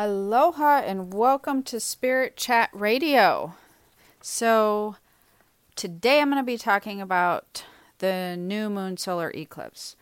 Aloha 0.00 0.82
and 0.86 1.12
welcome 1.12 1.64
to 1.64 1.80
Spirit 1.80 2.36
Chat 2.36 2.70
Radio. 2.72 3.54
So, 4.20 4.94
today 5.74 6.20
I'm 6.20 6.30
going 6.30 6.40
to 6.40 6.46
be 6.46 6.56
talking 6.56 7.00
about 7.00 7.64
the 7.98 8.36
new 8.36 8.70
moon 8.70 8.96
solar 8.96 9.32
eclipse. 9.34 9.96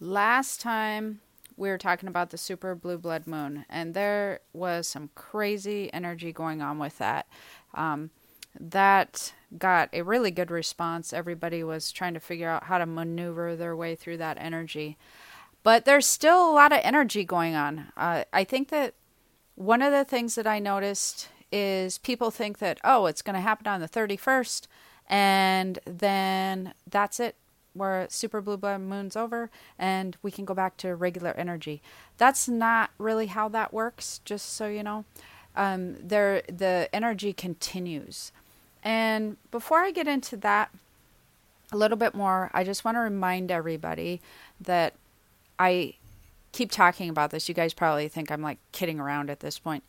Last 0.00 0.62
time 0.62 1.20
we 1.54 1.68
were 1.68 1.76
talking 1.76 2.08
about 2.08 2.30
the 2.30 2.38
super 2.38 2.74
blue 2.74 2.96
blood 2.96 3.26
moon, 3.26 3.66
and 3.68 3.92
there 3.92 4.40
was 4.54 4.88
some 4.88 5.10
crazy 5.14 5.92
energy 5.92 6.32
going 6.32 6.62
on 6.62 6.78
with 6.78 6.96
that. 6.96 7.26
Um, 7.74 8.08
that 8.58 9.34
got 9.58 9.90
a 9.92 10.00
really 10.00 10.30
good 10.30 10.50
response. 10.50 11.12
Everybody 11.12 11.62
was 11.62 11.92
trying 11.92 12.14
to 12.14 12.20
figure 12.20 12.48
out 12.48 12.64
how 12.64 12.78
to 12.78 12.86
maneuver 12.86 13.54
their 13.54 13.76
way 13.76 13.96
through 13.96 14.16
that 14.16 14.38
energy. 14.40 14.96
But 15.62 15.84
there's 15.84 16.06
still 16.06 16.50
a 16.50 16.54
lot 16.54 16.72
of 16.72 16.80
energy 16.82 17.22
going 17.22 17.54
on. 17.54 17.92
Uh, 17.98 18.24
I 18.32 18.44
think 18.44 18.70
that 18.70 18.94
one 19.62 19.80
of 19.80 19.92
the 19.92 20.04
things 20.04 20.34
that 20.34 20.46
I 20.46 20.58
noticed 20.58 21.28
is 21.52 21.98
people 21.98 22.30
think 22.30 22.58
that, 22.58 22.80
oh, 22.82 23.06
it's 23.06 23.22
going 23.22 23.34
to 23.34 23.40
happen 23.40 23.66
on 23.66 23.80
the 23.80 23.88
31st, 23.88 24.66
and 25.08 25.78
then 25.84 26.74
that's 26.88 27.20
it 27.20 27.36
where 27.74 28.06
super 28.10 28.40
blue 28.40 28.58
moon's 28.78 29.16
over 29.16 29.50
and 29.78 30.16
we 30.22 30.30
can 30.30 30.44
go 30.44 30.52
back 30.52 30.76
to 30.76 30.94
regular 30.94 31.30
energy. 31.38 31.80
That's 32.18 32.46
not 32.46 32.90
really 32.98 33.26
how 33.26 33.48
that 33.48 33.72
works, 33.72 34.20
just 34.24 34.52
so 34.52 34.66
you 34.66 34.82
know. 34.82 35.04
Um, 35.56 35.96
there, 35.96 36.42
the 36.48 36.88
energy 36.92 37.32
continues. 37.32 38.30
And 38.82 39.36
before 39.50 39.78
I 39.78 39.90
get 39.90 40.06
into 40.06 40.36
that 40.38 40.70
a 41.70 41.76
little 41.76 41.96
bit 41.96 42.14
more, 42.14 42.50
I 42.52 42.64
just 42.64 42.84
want 42.84 42.96
to 42.96 43.00
remind 43.00 43.50
everybody 43.50 44.20
that 44.60 44.94
I 45.58 45.94
keep 46.52 46.70
talking 46.70 47.08
about 47.08 47.30
this. 47.30 47.48
You 47.48 47.54
guys 47.54 47.74
probably 47.74 48.08
think 48.08 48.30
I'm 48.30 48.42
like 48.42 48.58
kidding 48.72 49.00
around 49.00 49.30
at 49.30 49.40
this 49.40 49.58
point. 49.58 49.82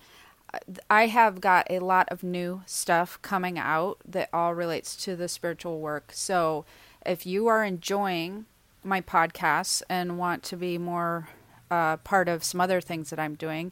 I 0.90 1.08
have 1.08 1.42
got 1.42 1.68
a 1.70 1.80
lot 1.80 2.08
of 2.10 2.24
new 2.24 2.62
stuff 2.66 3.20
coming 3.22 3.58
out 3.58 3.98
that 4.06 4.30
all 4.32 4.54
relates 4.54 4.96
to 5.04 5.16
the 5.16 5.28
spiritual 5.28 5.80
work. 5.80 6.12
So, 6.14 6.66
if 7.06 7.26
you 7.26 7.48
are 7.48 7.64
enjoying 7.64 8.46
my 8.84 9.02
podcasts 9.02 9.82
and 9.90 10.18
want 10.18 10.44
to 10.44 10.58
be 10.58 10.78
more 10.78 11.30
uh, 11.72 11.98
part 11.98 12.30
of 12.30 12.44
some 12.44 12.62
other 12.62 12.80
things 12.82 13.10
that 13.10 13.20
I'm 13.20 13.36
doing, 13.36 13.72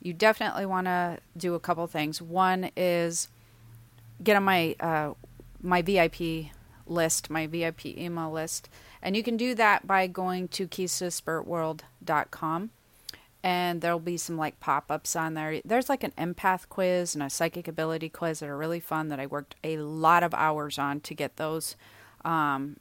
you 0.00 0.12
definitely 0.12 0.64
want 0.64 0.86
to 0.86 1.18
do 1.36 1.54
a 1.54 1.60
couple 1.60 1.86
things. 1.86 2.22
One 2.22 2.70
is 2.76 3.28
get 4.22 4.36
on 4.36 4.44
my 4.44 4.76
uh, 4.80 5.12
my 5.60 5.82
VIP 5.82 6.50
list, 6.86 7.30
my 7.30 7.46
VIP 7.46 7.86
email 7.86 8.30
list, 8.30 8.68
and 9.02 9.16
you 9.16 9.22
can 9.22 9.36
do 9.36 9.54
that 9.54 9.86
by 9.86 10.06
going 10.06 10.48
to 10.48 10.68
keys2spiritworld.com 10.68 12.70
and 13.44 13.80
there'll 13.80 13.98
be 13.98 14.16
some 14.16 14.36
like 14.36 14.60
pop-ups 14.60 15.16
on 15.16 15.34
there. 15.34 15.60
There's 15.64 15.88
like 15.88 16.04
an 16.04 16.12
empath 16.16 16.68
quiz 16.68 17.14
and 17.14 17.22
a 17.22 17.30
psychic 17.30 17.66
ability 17.66 18.08
quiz 18.08 18.40
that 18.40 18.48
are 18.48 18.56
really 18.56 18.80
fun 18.80 19.08
that 19.08 19.18
I 19.18 19.26
worked 19.26 19.56
a 19.64 19.78
lot 19.78 20.22
of 20.22 20.32
hours 20.34 20.78
on 20.78 21.00
to 21.00 21.14
get 21.14 21.36
those 21.36 21.74
um, 22.24 22.76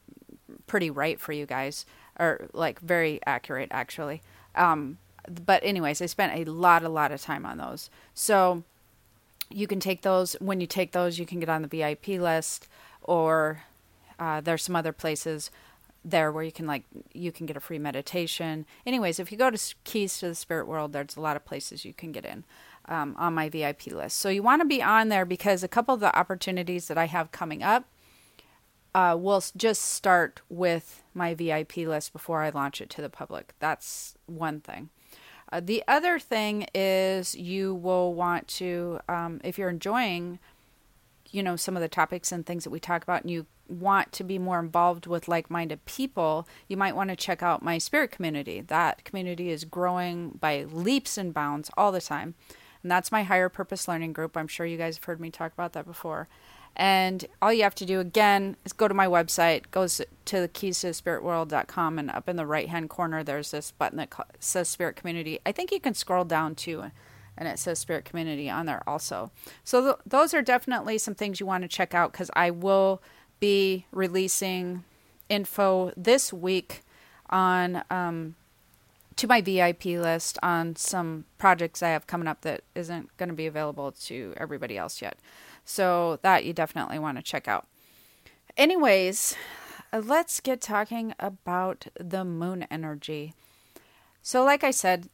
pretty 0.68 0.92
right 0.92 1.20
for 1.20 1.34
you 1.34 1.46
guys, 1.46 1.86
or 2.20 2.48
like 2.54 2.80
very 2.80 3.20
accurate 3.26 3.70
actually. 3.72 4.22
Um, 4.56 5.00
but 5.28 5.64
anyways, 5.64 6.02
I 6.02 6.06
spent 6.06 6.48
a 6.48 6.52
lot, 6.52 6.84
a 6.84 6.90
lot 6.90 7.12
of 7.12 7.22
time 7.22 7.46
on 7.46 7.58
those. 7.58 7.90
So 8.14 8.64
you 9.50 9.68
can 9.68 9.80
take 9.80 10.04
those. 10.04 10.36
When 10.40 10.62
you 10.62 10.68
take 10.68 10.92
those, 10.92 11.18
you 11.18 11.26
can 11.26 11.40
get 11.40 11.50
on 11.50 11.64
the 11.64 11.68
VIP 11.68 12.22
list, 12.22 12.68
or 13.02 13.64
uh, 14.20 14.42
there's 14.42 14.64
some 14.64 14.76
other 14.76 14.94
places 14.94 15.50
there 16.04 16.32
where 16.32 16.44
you 16.44 16.52
can 16.52 16.66
like 16.68 16.84
you 17.14 17.32
can 17.32 17.46
get 17.46 17.58
a 17.58 17.60
free 17.60 17.80
meditation. 17.80 18.66
Anyways, 18.86 19.20
if 19.20 19.32
you 19.32 19.38
go 19.38 19.50
to 19.50 19.76
Keys 19.84 20.20
to 20.20 20.30
the 20.30 20.36
Spirit 20.36 20.68
World, 20.68 20.94
there's 20.94 21.16
a 21.16 21.22
lot 21.22 21.36
of 21.36 21.46
places 21.46 21.86
you 21.86 21.94
can 21.94 22.12
get 22.12 22.26
in. 22.26 22.44
Um, 22.86 23.16
on 23.20 23.36
my 23.36 23.48
VIP 23.48 23.88
list. 23.88 24.18
So 24.18 24.28
you 24.28 24.42
want 24.42 24.64
to 24.64 24.68
be 24.68 24.82
on 24.82 25.10
there 25.10 25.24
because 25.24 25.64
a 25.64 25.68
couple 25.68 25.94
of 25.94 26.00
the 26.00 26.18
opportunities 26.18 26.88
that 26.88 26.98
I 26.98 27.06
have 27.06 27.32
coming 27.32 27.62
up 27.62 27.86
uh, 28.94 29.16
will 29.20 29.44
just 29.56 29.84
start 29.84 30.42
with 30.50 31.04
my 31.14 31.34
VIP 31.34 31.78
list 31.78 32.12
before 32.12 32.42
I 32.42 32.50
launch 32.50 32.82
it 32.82 32.90
to 32.92 33.02
the 33.02 33.10
public. 33.10 33.54
That's 33.60 34.16
one 34.26 34.62
thing. 34.62 34.90
Uh, 35.52 35.62
the 35.64 35.84
other 35.88 36.18
thing 36.18 36.66
is 36.74 37.36
you 37.36 37.74
will 37.76 38.14
want 38.14 38.48
to, 38.48 39.00
um, 39.10 39.42
if 39.44 39.58
you're 39.58 39.70
enjoying, 39.70 40.40
you 41.30 41.44
know, 41.44 41.56
some 41.56 41.76
of 41.76 41.82
the 41.82 41.90
topics 41.90 42.32
and 42.32 42.46
things 42.46 42.64
that 42.64 42.70
we 42.70 42.80
talk 42.80 43.04
about, 43.04 43.22
and 43.22 43.32
you 43.32 43.46
want 43.72 44.12
to 44.14 44.24
be 44.24 44.38
more 44.38 44.60
involved 44.60 45.08
with 45.08 45.28
like-minded 45.28 45.86
people, 45.86 46.48
you 46.68 46.78
might 46.78 46.96
want 46.96 47.10
to 47.10 47.16
check 47.16 47.42
out 47.42 47.64
my 47.64 47.78
spirit 47.78 48.12
community. 48.12 48.62
That 48.62 49.04
community 49.04 49.50
is 49.50 49.66
growing 49.66 50.38
by 50.40 50.66
leaps 50.72 51.18
and 51.18 51.34
bounds 51.34 51.72
all 51.78 51.92
the 51.92 52.02
time, 52.02 52.36
and 52.84 52.92
that's 52.92 53.12
my 53.12 53.24
higher 53.24 53.50
purpose 53.50 53.88
learning 53.88 54.14
group. 54.14 54.36
I'm 54.36 54.48
sure 54.48 54.66
you 54.66 54.78
guys 54.78 54.98
have 54.98 55.06
heard 55.06 55.20
me 55.20 55.32
talk 55.32 55.54
about 55.54 55.74
that 55.74 55.86
before. 55.86 56.28
And 56.76 57.26
all 57.42 57.52
you 57.52 57.64
have 57.64 57.76
to 57.76 57.86
do 57.86 58.00
again 58.00 58.56
is 58.64 58.74
go 58.74 58.88
to 58.88 58.94
my 58.94 59.08
website, 59.08 59.70
goes 59.72 60.02
to 60.26 60.40
the 60.40 60.48
keys 60.48 60.80
to 60.82 60.88
spiritworld.com, 60.88 62.00
and 62.00 62.10
up 62.10 62.30
in 62.30 62.38
the 62.38 62.46
right 62.46 62.70
hand 62.70 62.90
corner, 62.90 63.24
there's 63.24 63.52
this 63.52 63.72
button 63.72 63.98
that 63.98 64.14
says 64.40 64.70
Spirit 64.70 64.96
Community. 64.96 65.40
I 65.46 65.52
think 65.52 65.72
you 65.72 65.82
can 65.82 65.94
scroll 65.94 66.24
down 66.24 66.56
too, 66.56 66.86
and 67.38 67.48
it 67.48 67.60
says 67.60 67.80
Spirit 67.80 68.06
Community 68.06 68.50
on 68.50 68.68
there 68.68 68.84
also. 68.88 69.32
So 69.66 69.82
th- 69.82 69.96
those 70.06 70.34
are 70.34 70.42
definitely 70.42 70.98
some 70.98 71.16
things 71.16 71.40
you 71.40 71.46
want 71.46 71.64
to 71.64 71.68
check 71.68 71.94
out 71.94 72.14
because 72.14 72.32
I 72.36 72.52
will 72.52 73.02
be 73.42 73.86
releasing 73.92 74.86
info 75.28 75.92
this 75.98 76.32
week 76.32 76.84
on 77.30 77.84
um, 77.90 78.36
to 79.18 79.28
my 79.28 79.42
VIP 79.42 79.86
list 79.86 80.38
on 80.42 80.78
some 80.78 81.26
projects 81.38 81.84
I 81.84 81.90
have 81.90 82.08
coming 82.08 82.28
up 82.28 82.42
that 82.42 82.62
isn't 82.76 83.16
going 83.18 83.30
to 83.30 83.36
be 83.36 83.48
available 83.48 83.92
to 84.04 84.34
everybody 84.38 84.78
else 84.78 85.02
yet. 85.02 85.18
So 85.66 86.20
that 86.22 86.46
you 86.46 86.54
definitely 86.54 87.00
want 87.00 87.18
to 87.18 87.24
check 87.24 87.48
out. 87.48 87.68
Anyways, 88.56 89.36
let's 89.92 90.40
get 90.40 90.62
talking 90.62 91.14
about 91.20 91.88
the 92.00 92.24
moon 92.24 92.66
energy. 92.72 93.34
So, 94.22 94.44
like 94.44 94.64
I 94.64 94.72
said, 94.72 95.10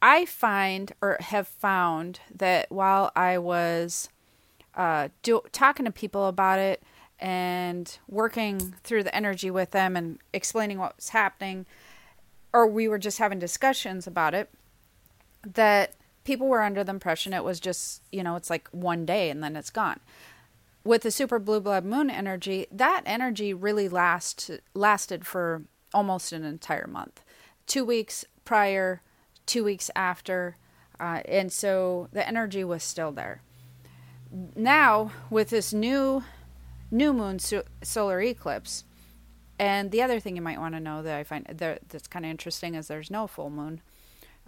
I 0.00 0.24
find 0.24 0.92
or 1.00 1.18
have 1.20 1.48
found 1.48 2.20
that 2.34 2.70
while 2.70 3.12
I 3.14 3.38
was 3.38 4.08
uh, 4.74 5.08
do, 5.22 5.42
talking 5.52 5.84
to 5.84 5.90
people 5.90 6.26
about 6.26 6.58
it 6.58 6.82
and 7.20 7.98
working 8.08 8.74
through 8.84 9.02
the 9.02 9.14
energy 9.14 9.50
with 9.50 9.72
them 9.72 9.96
and 9.96 10.18
explaining 10.32 10.78
what 10.78 10.96
was 10.96 11.10
happening, 11.10 11.66
or 12.52 12.66
we 12.66 12.88
were 12.88 12.98
just 12.98 13.18
having 13.18 13.38
discussions 13.38 14.06
about 14.06 14.34
it, 14.34 14.50
that 15.44 15.94
people 16.24 16.46
were 16.46 16.62
under 16.62 16.84
the 16.84 16.90
impression 16.90 17.32
it 17.32 17.44
was 17.44 17.60
just, 17.60 18.02
you 18.12 18.22
know, 18.22 18.36
it's 18.36 18.50
like 18.50 18.68
one 18.70 19.04
day 19.04 19.30
and 19.30 19.42
then 19.42 19.56
it's 19.56 19.70
gone. 19.70 20.00
With 20.84 21.02
the 21.02 21.10
super 21.10 21.38
blue 21.38 21.60
blood 21.60 21.84
moon 21.84 22.08
energy, 22.08 22.66
that 22.70 23.02
energy 23.04 23.52
really 23.52 23.88
last 23.88 24.50
lasted 24.74 25.26
for 25.26 25.62
almost 25.92 26.32
an 26.32 26.44
entire 26.44 26.86
month. 26.86 27.22
2 27.66 27.84
weeks 27.84 28.24
prior, 28.44 29.02
2 29.46 29.64
weeks 29.64 29.90
after, 29.96 30.56
uh, 31.00 31.20
and 31.26 31.52
so 31.52 32.08
the 32.12 32.26
energy 32.26 32.64
was 32.64 32.82
still 32.82 33.12
there. 33.12 33.42
Now, 34.54 35.12
with 35.30 35.50
this 35.50 35.72
new 35.72 36.22
new 36.90 37.12
moon 37.12 37.38
so- 37.38 37.64
solar 37.82 38.20
eclipse, 38.20 38.84
and 39.58 39.90
the 39.90 40.02
other 40.02 40.20
thing 40.20 40.36
you 40.36 40.42
might 40.42 40.60
want 40.60 40.74
to 40.74 40.80
know 40.80 41.02
that 41.02 41.16
I 41.16 41.24
find 41.24 41.46
that, 41.46 41.88
that's 41.88 42.06
kind 42.06 42.24
of 42.24 42.30
interesting 42.30 42.74
is 42.74 42.88
there's 42.88 43.10
no 43.10 43.26
full 43.26 43.50
moon 43.50 43.80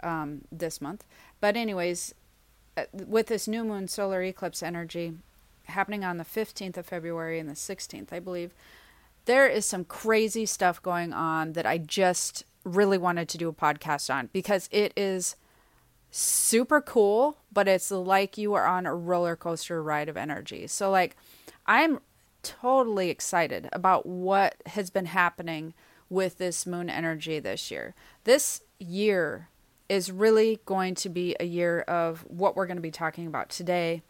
um, 0.01 0.41
this 0.51 0.79
month. 0.79 1.05
But, 1.39 1.57
anyways, 1.57 2.13
uh, 2.77 2.85
with 2.93 3.27
this 3.27 3.47
new 3.47 3.63
moon 3.63 3.87
solar 3.87 4.23
eclipse 4.23 4.63
energy 4.63 5.13
happening 5.65 6.03
on 6.03 6.17
the 6.17 6.23
15th 6.23 6.77
of 6.77 6.85
February 6.85 7.39
and 7.39 7.49
the 7.49 7.53
16th, 7.53 8.13
I 8.13 8.19
believe, 8.19 8.53
there 9.25 9.47
is 9.47 9.65
some 9.65 9.83
crazy 9.83 10.45
stuff 10.45 10.81
going 10.81 11.13
on 11.13 11.53
that 11.53 11.65
I 11.65 11.77
just 11.77 12.45
really 12.63 12.97
wanted 12.97 13.27
to 13.29 13.37
do 13.37 13.49
a 13.49 13.53
podcast 13.53 14.13
on 14.13 14.29
because 14.31 14.69
it 14.71 14.93
is 14.95 15.35
super 16.09 16.81
cool, 16.81 17.37
but 17.51 17.67
it's 17.67 17.91
like 17.91 18.37
you 18.37 18.53
are 18.53 18.65
on 18.65 18.85
a 18.85 18.95
roller 18.95 19.35
coaster 19.35 19.81
ride 19.81 20.09
of 20.09 20.17
energy. 20.17 20.67
So, 20.67 20.89
like, 20.89 21.15
I'm 21.65 21.99
totally 22.43 23.09
excited 23.09 23.69
about 23.71 24.05
what 24.05 24.55
has 24.67 24.89
been 24.89 25.05
happening 25.05 25.73
with 26.09 26.37
this 26.37 26.65
moon 26.65 26.89
energy 26.89 27.39
this 27.39 27.71
year. 27.71 27.95
This 28.25 28.61
year 28.79 29.49
is 29.87 30.11
really 30.11 30.59
going 30.65 30.95
to 30.95 31.09
be 31.09 31.35
a 31.39 31.45
year 31.45 31.81
of 31.81 32.25
what 32.27 32.55
we're 32.55 32.65
going 32.65 32.77
to 32.77 32.81
be 32.81 32.91
talking 32.91 33.27
about 33.27 33.49
today, 33.49 34.03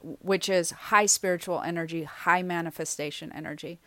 which 0.00 0.48
is 0.48 0.70
high 0.70 1.06
spiritual 1.06 1.60
energy, 1.60 2.04
high 2.04 2.42
manifestation 2.42 3.32
energy. 3.32 3.78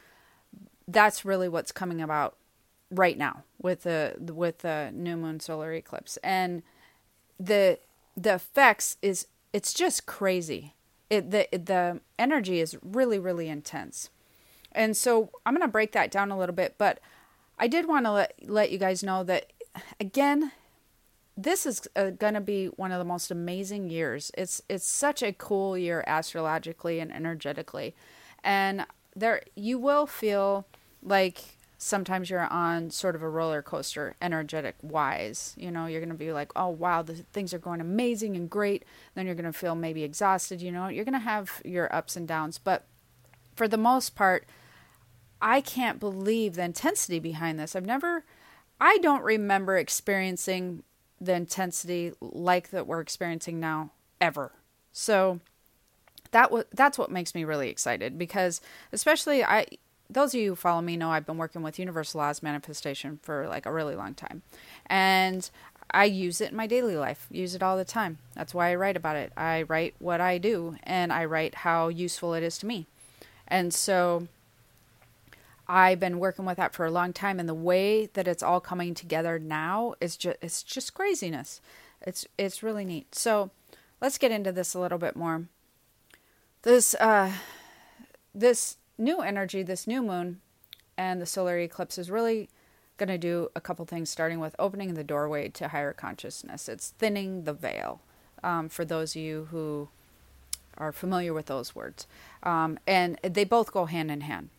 That's 0.88 1.26
really 1.26 1.50
what's 1.50 1.72
coming 1.72 2.02
about 2.02 2.36
right 2.92 3.18
now 3.18 3.44
with 3.62 3.84
the 3.84 4.16
with 4.20 4.60
the 4.60 4.92
new 4.94 5.18
moon 5.18 5.40
solar 5.40 5.74
eclipse 5.74 6.18
and 6.24 6.62
the 7.40 7.80
the 8.16 8.36
effects 8.36 8.98
is 9.02 9.28
it's 9.52 9.74
just 9.74 10.06
crazy 10.06 10.76
it 11.16 11.32
the 11.32 11.48
the 11.52 12.00
energy 12.20 12.60
is 12.60 12.78
really 12.82 13.20
really 13.20 13.50
intense. 13.50 14.10
And 14.72 14.96
so 14.98 15.32
i'm 15.46 15.54
going 15.54 15.62
to 15.62 15.72
break 15.72 15.94
that 15.94 16.12
down 16.12 16.32
a 16.32 16.38
little 16.38 16.54
bit 16.54 16.76
but 16.78 17.00
i 17.58 17.66
did 17.66 17.88
want 17.88 18.06
to 18.06 18.12
let 18.12 18.34
let 18.46 18.72
you 18.72 18.78
guys 18.78 19.04
know 19.04 19.24
that 19.24 19.54
again 20.02 20.52
this 21.38 21.66
is 21.66 21.88
uh, 21.96 22.12
going 22.12 22.34
to 22.34 22.42
be 22.42 22.68
one 22.68 22.92
of 22.92 23.00
the 23.00 23.06
most 23.06 23.30
amazing 23.30 23.90
years. 23.90 24.32
It's 24.38 24.62
it's 24.70 24.88
such 24.88 25.22
a 25.22 25.34
cool 25.34 25.78
year 25.78 26.04
astrologically 26.08 27.00
and 27.00 27.12
energetically. 27.12 27.94
And 28.44 28.86
there 29.16 29.42
you 29.56 29.78
will 29.78 30.08
feel 30.08 30.66
like 31.04 31.55
sometimes 31.86 32.32
you're 32.32 32.52
on 32.52 32.90
sort 32.90 33.16
of 33.16 33.22
a 33.22 33.30
roller 33.30 33.62
coaster 33.62 34.16
energetic 34.20 34.74
wise 34.82 35.54
you 35.56 35.70
know 35.70 35.86
you're 35.86 36.02
going 36.02 36.10
to 36.10 36.16
be 36.16 36.34
like 36.34 36.52
oh 36.56 36.68
wow 36.68 37.04
the 37.04 37.14
things 37.14 37.54
are 37.54 37.60
going 37.60 37.80
amazing 37.80 38.36
and 38.36 38.50
great. 38.50 38.84
Then 39.14 39.28
you're 39.28 39.36
going 39.36 39.46
to 39.46 39.54
feel 39.54 39.76
maybe 39.76 40.04
exhausted 40.04 40.64
you 40.64 40.72
know 40.72 40.88
you're 40.88 41.06
going 41.06 41.14
to 41.14 41.20
have 41.20 41.62
your 41.64 41.94
ups 41.96 42.16
and 42.16 42.28
downs. 42.28 42.58
But 42.58 42.86
for 43.56 43.68
the 43.68 43.78
most 43.78 44.16
part 44.16 44.46
i 45.42 45.62
can't 45.62 46.00
believe 46.00 46.56
the 46.56 46.64
intensity 46.64 47.20
behind 47.20 47.60
this. 47.60 47.76
I've 47.76 47.86
never 47.86 48.26
i 48.82 48.98
don't 48.98 49.24
remember 49.24 49.78
experiencing 49.78 50.82
the 51.22 51.34
intensity 51.34 52.14
like 52.20 52.72
that 52.72 52.88
we're 52.88 53.00
experiencing 53.00 53.60
now 53.60 53.92
ever. 54.20 54.54
So 54.92 55.40
that 56.32 56.52
was 56.52 56.66
that's 56.74 56.98
what 56.98 57.12
makes 57.12 57.36
me 57.36 57.44
really 57.44 57.70
excited 57.70 58.18
because 58.18 58.60
especially 58.92 59.44
I 59.44 59.68
those 60.10 60.34
of 60.34 60.40
you 60.40 60.52
who 60.52 60.56
follow 60.56 60.82
me 60.82 60.98
know 60.98 61.12
I've 61.12 61.26
been 61.26 61.38
working 61.38 61.62
with 61.62 61.80
universal 61.80 62.20
laws 62.20 62.44
manifestation 62.44 63.20
for 63.22 63.48
like 63.48 63.66
a 63.66 63.74
really 63.74 63.96
long 63.96 64.14
time. 64.14 64.44
And 64.86 65.50
I 65.92 66.06
use 66.06 66.42
it 66.42 66.52
in 66.52 66.58
my 66.58 66.68
daily 66.68 66.98
life, 66.98 67.28
use 67.32 67.56
it 67.56 67.64
all 67.64 67.78
the 67.78 67.86
time. 67.86 68.18
That's 68.36 68.54
why 68.54 68.72
I 68.72 68.76
write 68.76 68.98
about 68.98 69.16
it. 69.16 69.32
I 69.38 69.64
write 69.64 69.96
what 70.00 70.22
I 70.22 70.38
do 70.38 70.78
and 70.84 71.12
I 71.12 71.26
write 71.26 71.56
how 71.56 71.88
useful 71.88 72.34
it 72.34 72.44
is 72.44 72.58
to 72.60 72.66
me. 72.66 72.88
And 73.48 73.74
so 73.74 74.28
I've 75.68 76.00
been 76.00 76.20
working 76.20 76.46
with 76.46 76.58
that 76.58 76.74
for 76.74 76.86
a 76.86 76.92
long 76.92 77.14
time 77.14 77.40
and 77.40 77.50
the 77.50 77.54
way 77.54 78.08
that 78.08 78.28
it's 78.28 78.44
all 78.44 78.60
coming 78.60 78.94
together 78.94 79.40
now 79.40 79.96
is 80.00 80.18
just 80.18 80.38
it's 80.42 80.64
just 80.64 80.94
craziness. 80.94 81.62
It's 82.02 82.28
it's 82.38 82.62
really 82.62 82.86
neat. 82.86 83.16
So, 83.16 83.50
let's 84.02 84.18
get 84.18 84.32
into 84.32 84.52
this 84.52 84.74
a 84.74 84.80
little 84.80 85.00
bit 85.00 85.16
more. 85.16 85.46
This 86.62 86.94
uh 86.96 87.32
this 88.34 88.78
new 88.98 89.22
energy, 89.22 89.64
this 89.64 89.88
new 89.88 90.02
moon, 90.02 90.42
and 90.98 91.22
the 91.22 91.26
solar 91.26 91.58
eclipse 91.58 91.98
is 91.98 92.10
really 92.10 92.50
going 92.98 93.10
to 93.10 93.18
do 93.18 93.50
a 93.56 93.62
couple 93.62 93.86
things, 93.86 94.10
starting 94.10 94.40
with 94.40 94.56
opening 94.58 94.94
the 94.94 95.04
doorway 95.04 95.50
to 95.50 95.70
higher 95.70 95.94
consciousness. 95.94 96.70
It's 96.70 96.90
thinning 96.92 97.44
the 97.44 97.54
veil 97.54 98.02
um, 98.44 98.70
for 98.70 98.86
those 98.86 99.16
of 99.16 99.22
you 99.22 99.48
who 99.52 99.90
are 100.78 100.92
familiar 100.92 101.34
with 101.34 101.48
those 101.48 101.76
words. 101.76 102.08
Um, 102.44 102.80
and 102.88 103.18
they 103.22 103.44
both 103.44 103.72
go 103.72 103.86
hand 103.86 104.12
in 104.12 104.22
hand. 104.22 104.50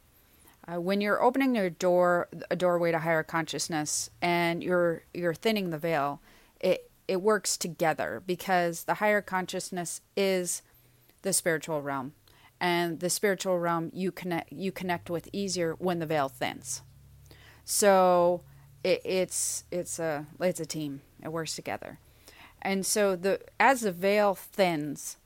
Uh, 0.66 0.80
when 0.80 1.00
you're 1.00 1.22
opening 1.22 1.54
your 1.54 1.70
door, 1.70 2.28
a 2.50 2.56
doorway 2.56 2.90
to 2.90 2.98
higher 2.98 3.22
consciousness, 3.22 4.10
and 4.20 4.64
you're 4.64 5.02
you're 5.14 5.34
thinning 5.34 5.70
the 5.70 5.78
veil, 5.78 6.20
it 6.60 6.90
it 7.06 7.22
works 7.22 7.56
together 7.56 8.20
because 8.26 8.84
the 8.84 8.94
higher 8.94 9.22
consciousness 9.22 10.00
is 10.16 10.62
the 11.22 11.32
spiritual 11.32 11.82
realm 11.82 12.14
and 12.61 13.00
the 13.00 13.11
spiritual 13.11 13.58
realm 13.58 13.91
you 13.93 14.11
connect 14.11 14.53
you 14.53 14.73
connect 14.73 15.11
with 15.11 15.29
easier 15.32 15.75
when 15.79 15.99
the 15.99 16.06
veil 16.06 16.29
thins. 16.29 16.82
So 17.64 18.43
it, 18.85 19.03
it's 19.05 19.64
it's 19.70 19.99
a 19.99 20.26
it's 20.41 20.61
a 20.61 20.67
team. 20.67 21.03
It 21.23 21.32
works 21.32 21.56
together, 21.56 21.99
and 22.62 22.87
so 22.87 23.17
the 23.17 23.41
as 23.58 23.81
the 23.81 23.93
veil 23.93 24.35
thins, 24.35 25.17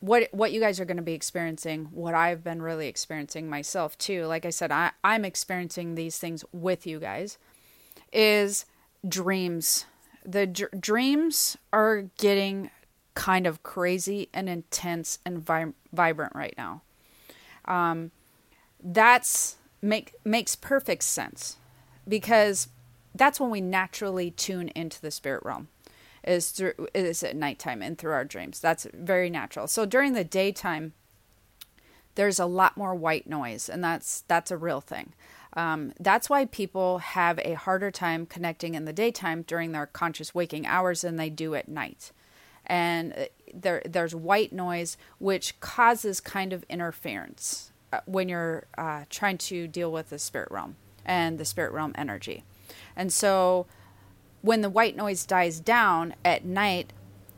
what 0.00 0.28
what 0.32 0.52
you 0.52 0.60
guys 0.60 0.78
are 0.78 0.84
going 0.84 0.96
to 0.96 1.02
be 1.02 1.14
experiencing, 1.14 1.86
what 1.86 2.14
I've 2.14 2.44
been 2.44 2.62
really 2.62 2.86
experiencing 2.88 3.48
myself 3.48 3.98
too. 3.98 4.26
Like 4.26 4.46
I 4.46 4.50
said, 4.50 4.70
I 4.70 4.92
I'm 5.02 5.24
experiencing 5.24 5.94
these 5.94 6.18
things 6.18 6.44
with 6.52 6.86
you 6.86 7.00
guys. 7.00 7.38
Is 8.12 8.64
dreams. 9.06 9.86
The 10.24 10.46
dr- 10.46 10.80
dreams 10.80 11.56
are 11.72 12.02
getting 12.16 12.70
kind 13.14 13.46
of 13.46 13.62
crazy 13.62 14.28
and 14.34 14.48
intense 14.48 15.18
and 15.24 15.38
vi- 15.38 15.72
vibrant 15.92 16.34
right 16.34 16.54
now. 16.56 16.82
Um, 17.64 18.10
that's 18.82 19.56
make 19.80 20.14
makes 20.24 20.56
perfect 20.56 21.04
sense 21.04 21.56
because 22.06 22.68
that's 23.14 23.38
when 23.38 23.50
we 23.50 23.60
naturally 23.60 24.30
tune 24.30 24.68
into 24.74 25.00
the 25.00 25.10
spirit 25.10 25.42
realm 25.44 25.68
is 26.24 26.50
through 26.50 26.74
is 26.94 27.22
at 27.22 27.36
nighttime 27.36 27.82
and 27.82 27.96
through 27.96 28.12
our 28.12 28.24
dreams. 28.24 28.60
That's 28.60 28.86
very 28.92 29.30
natural. 29.30 29.66
So 29.66 29.86
during 29.86 30.12
the 30.12 30.24
daytime, 30.24 30.92
there's 32.14 32.38
a 32.38 32.46
lot 32.46 32.76
more 32.76 32.94
white 32.94 33.26
noise, 33.26 33.68
and 33.68 33.82
that's 33.82 34.22
that's 34.22 34.50
a 34.50 34.56
real 34.56 34.80
thing. 34.80 35.12
Um, 35.56 35.92
that's 36.00 36.28
why 36.28 36.46
people 36.46 36.98
have 36.98 37.38
a 37.44 37.54
harder 37.54 37.92
time 37.92 38.26
connecting 38.26 38.74
in 38.74 38.86
the 38.86 38.92
daytime 38.92 39.42
during 39.42 39.70
their 39.70 39.86
conscious 39.86 40.34
waking 40.34 40.66
hours 40.66 41.02
than 41.02 41.14
they 41.14 41.30
do 41.30 41.54
at 41.54 41.68
night 41.68 42.10
and 42.66 43.12
uh, 43.12 43.24
there 43.52 43.82
there's 43.84 44.14
white 44.14 44.52
noise 44.52 44.96
which 45.18 45.58
causes 45.60 46.20
kind 46.20 46.52
of 46.52 46.64
interference 46.68 47.72
uh, 47.92 48.00
when 48.06 48.28
you're 48.28 48.66
uh, 48.76 49.04
trying 49.10 49.38
to 49.38 49.68
deal 49.68 49.92
with 49.92 50.10
the 50.10 50.18
spirit 50.18 50.50
realm 50.50 50.76
and 51.04 51.38
the 51.38 51.44
spirit 51.44 51.72
realm 51.72 51.92
energy. 51.96 52.44
And 52.96 53.12
so 53.12 53.66
when 54.42 54.62
the 54.62 54.70
white 54.70 54.96
noise 54.96 55.24
dies 55.24 55.60
down 55.60 56.14
at 56.24 56.44
night, 56.44 56.92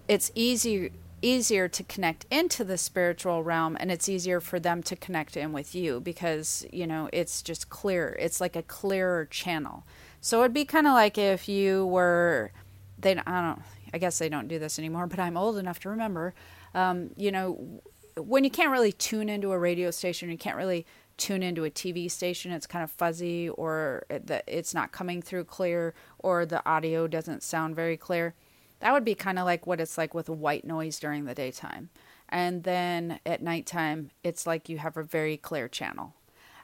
it's 0.08 0.30
easier 0.34 0.90
easier 1.22 1.66
to 1.66 1.82
connect 1.82 2.26
into 2.30 2.62
the 2.62 2.78
spiritual 2.78 3.42
realm 3.42 3.76
and 3.80 3.90
it's 3.90 4.08
easier 4.08 4.40
for 4.40 4.60
them 4.60 4.82
to 4.82 4.94
connect 4.94 5.36
in 5.36 5.52
with 5.52 5.74
you 5.74 5.98
because, 5.98 6.66
you 6.72 6.86
know, 6.86 7.08
it's 7.12 7.42
just 7.42 7.68
clear. 7.68 8.16
It's 8.18 8.40
like 8.40 8.54
a 8.54 8.62
clearer 8.62 9.24
channel. 9.24 9.84
So 10.20 10.40
it'd 10.40 10.52
be 10.52 10.64
kind 10.64 10.86
of 10.86 10.92
like 10.92 11.18
if 11.18 11.48
you 11.48 11.86
were 11.86 12.52
they 12.98 13.16
I 13.26 13.40
don't 13.40 13.62
I 13.96 13.98
guess 13.98 14.18
they 14.18 14.28
don't 14.28 14.46
do 14.46 14.58
this 14.58 14.78
anymore, 14.78 15.06
but 15.06 15.18
I'm 15.18 15.38
old 15.38 15.56
enough 15.56 15.80
to 15.80 15.88
remember. 15.88 16.34
Um, 16.74 17.12
you 17.16 17.32
know, 17.32 17.80
when 18.18 18.44
you 18.44 18.50
can't 18.50 18.70
really 18.70 18.92
tune 18.92 19.30
into 19.30 19.52
a 19.52 19.58
radio 19.58 19.90
station, 19.90 20.30
you 20.30 20.36
can't 20.36 20.58
really 20.58 20.84
tune 21.16 21.42
into 21.42 21.64
a 21.64 21.70
TV 21.70 22.10
station, 22.10 22.52
it's 22.52 22.66
kind 22.66 22.84
of 22.84 22.90
fuzzy, 22.90 23.48
or 23.48 24.04
it's 24.10 24.74
not 24.74 24.92
coming 24.92 25.22
through 25.22 25.44
clear, 25.44 25.94
or 26.18 26.44
the 26.44 26.62
audio 26.68 27.06
doesn't 27.06 27.42
sound 27.42 27.74
very 27.74 27.96
clear. 27.96 28.34
That 28.80 28.92
would 28.92 29.02
be 29.02 29.14
kind 29.14 29.38
of 29.38 29.46
like 29.46 29.66
what 29.66 29.80
it's 29.80 29.96
like 29.96 30.12
with 30.12 30.28
white 30.28 30.66
noise 30.66 30.98
during 30.98 31.24
the 31.24 31.34
daytime. 31.34 31.88
And 32.28 32.64
then 32.64 33.18
at 33.24 33.42
nighttime, 33.42 34.10
it's 34.22 34.46
like 34.46 34.68
you 34.68 34.76
have 34.76 34.98
a 34.98 35.02
very 35.02 35.38
clear 35.38 35.68
channel. 35.68 36.12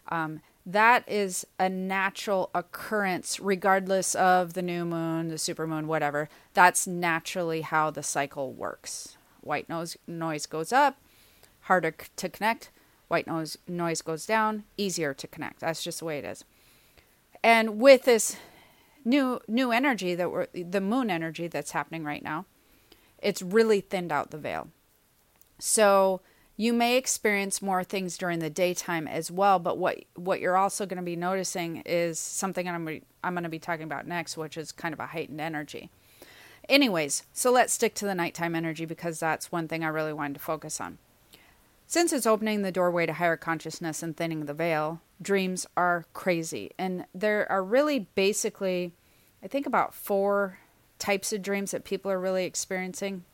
Um, 0.08 0.42
that 0.64 1.08
is 1.08 1.46
a 1.58 1.68
natural 1.68 2.50
occurrence 2.54 3.40
regardless 3.40 4.14
of 4.14 4.54
the 4.54 4.62
new 4.62 4.84
moon, 4.84 5.28
the 5.28 5.34
supermoon, 5.34 5.86
whatever. 5.86 6.28
That's 6.54 6.86
naturally 6.86 7.62
how 7.62 7.90
the 7.90 8.02
cycle 8.02 8.52
works. 8.52 9.16
White 9.40 9.68
noise 9.68 9.96
noise 10.06 10.46
goes 10.46 10.72
up, 10.72 10.98
harder 11.62 11.94
to 12.16 12.28
connect. 12.28 12.70
White 13.08 13.26
noise 13.26 13.58
noise 13.66 14.02
goes 14.02 14.24
down, 14.24 14.64
easier 14.76 15.12
to 15.14 15.26
connect. 15.26 15.60
That's 15.60 15.82
just 15.82 15.98
the 15.98 16.04
way 16.04 16.18
it 16.18 16.24
is. 16.24 16.44
And 17.42 17.80
with 17.80 18.04
this 18.04 18.36
new 19.04 19.40
new 19.48 19.72
energy 19.72 20.14
that 20.14 20.30
we're 20.30 20.46
the 20.54 20.80
moon 20.80 21.10
energy 21.10 21.48
that's 21.48 21.72
happening 21.72 22.04
right 22.04 22.22
now, 22.22 22.46
it's 23.18 23.42
really 23.42 23.80
thinned 23.80 24.12
out 24.12 24.30
the 24.30 24.38
veil. 24.38 24.68
So 25.58 26.20
you 26.56 26.72
may 26.72 26.96
experience 26.96 27.62
more 27.62 27.82
things 27.82 28.18
during 28.18 28.38
the 28.38 28.50
daytime 28.50 29.08
as 29.08 29.30
well, 29.30 29.58
but 29.58 29.78
what 29.78 29.98
what 30.14 30.40
you're 30.40 30.56
also 30.56 30.86
going 30.86 30.98
to 30.98 31.02
be 31.02 31.16
noticing 31.16 31.82
is 31.86 32.18
something 32.18 32.68
I'm 32.68 33.00
I'm 33.24 33.34
going 33.34 33.44
to 33.44 33.48
be 33.48 33.58
talking 33.58 33.84
about 33.84 34.06
next, 34.06 34.36
which 34.36 34.56
is 34.56 34.72
kind 34.72 34.92
of 34.92 35.00
a 35.00 35.06
heightened 35.06 35.40
energy. 35.40 35.90
Anyways, 36.68 37.24
so 37.32 37.50
let's 37.50 37.72
stick 37.72 37.94
to 37.96 38.04
the 38.04 38.14
nighttime 38.14 38.54
energy 38.54 38.84
because 38.84 39.18
that's 39.18 39.50
one 39.50 39.66
thing 39.66 39.82
I 39.82 39.88
really 39.88 40.12
wanted 40.12 40.34
to 40.34 40.40
focus 40.40 40.80
on. 40.80 40.98
Since 41.86 42.12
it's 42.12 42.26
opening 42.26 42.62
the 42.62 42.72
doorway 42.72 43.06
to 43.06 43.12
higher 43.12 43.36
consciousness 43.36 44.02
and 44.02 44.16
thinning 44.16 44.46
the 44.46 44.54
veil, 44.54 45.00
dreams 45.20 45.66
are 45.76 46.06
crazy. 46.14 46.70
And 46.78 47.04
there 47.14 47.50
are 47.50 47.62
really 47.62 48.06
basically, 48.14 48.92
I 49.42 49.48
think, 49.48 49.66
about 49.66 49.94
four 49.94 50.58
types 50.98 51.32
of 51.32 51.42
dreams 51.42 51.72
that 51.72 51.84
people 51.84 52.10
are 52.10 52.20
really 52.20 52.44
experiencing 52.44 53.24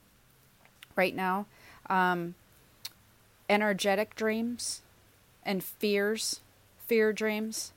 right 0.97 1.15
now. 1.15 1.47
Um, 1.89 2.35
energetic 3.49 4.15
dreams 4.15 4.83
and 5.43 5.63
fears, 5.63 6.41
fear 6.87 7.13
dreams. 7.13 7.73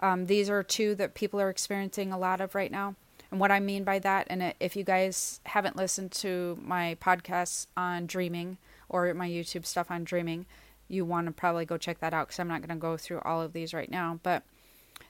Um, 0.00 0.26
these 0.26 0.50
are 0.50 0.62
two 0.62 0.94
that 0.96 1.14
people 1.14 1.40
are 1.40 1.50
experiencing 1.50 2.12
a 2.12 2.18
lot 2.18 2.40
of 2.40 2.54
right 2.54 2.70
now. 2.70 2.96
And 3.30 3.40
what 3.40 3.50
I 3.50 3.60
mean 3.60 3.84
by 3.84 3.98
that, 4.00 4.26
and 4.28 4.54
if 4.60 4.76
you 4.76 4.84
guys 4.84 5.40
haven't 5.44 5.76
listened 5.76 6.12
to 6.12 6.58
my 6.62 6.96
podcasts 7.00 7.66
on 7.76 8.06
dreaming 8.06 8.58
or 8.88 9.12
my 9.14 9.28
YouTube 9.28 9.64
stuff 9.64 9.90
on 9.90 10.04
dreaming, 10.04 10.44
you 10.88 11.04
want 11.04 11.26
to 11.26 11.32
probably 11.32 11.64
go 11.64 11.78
check 11.78 12.00
that 12.00 12.12
out 12.12 12.28
because 12.28 12.38
I'm 12.38 12.48
not 12.48 12.60
going 12.60 12.76
to 12.76 12.80
go 12.80 12.98
through 12.98 13.20
all 13.24 13.40
of 13.40 13.54
these 13.54 13.72
right 13.72 13.90
now. 13.90 14.20
But 14.22 14.42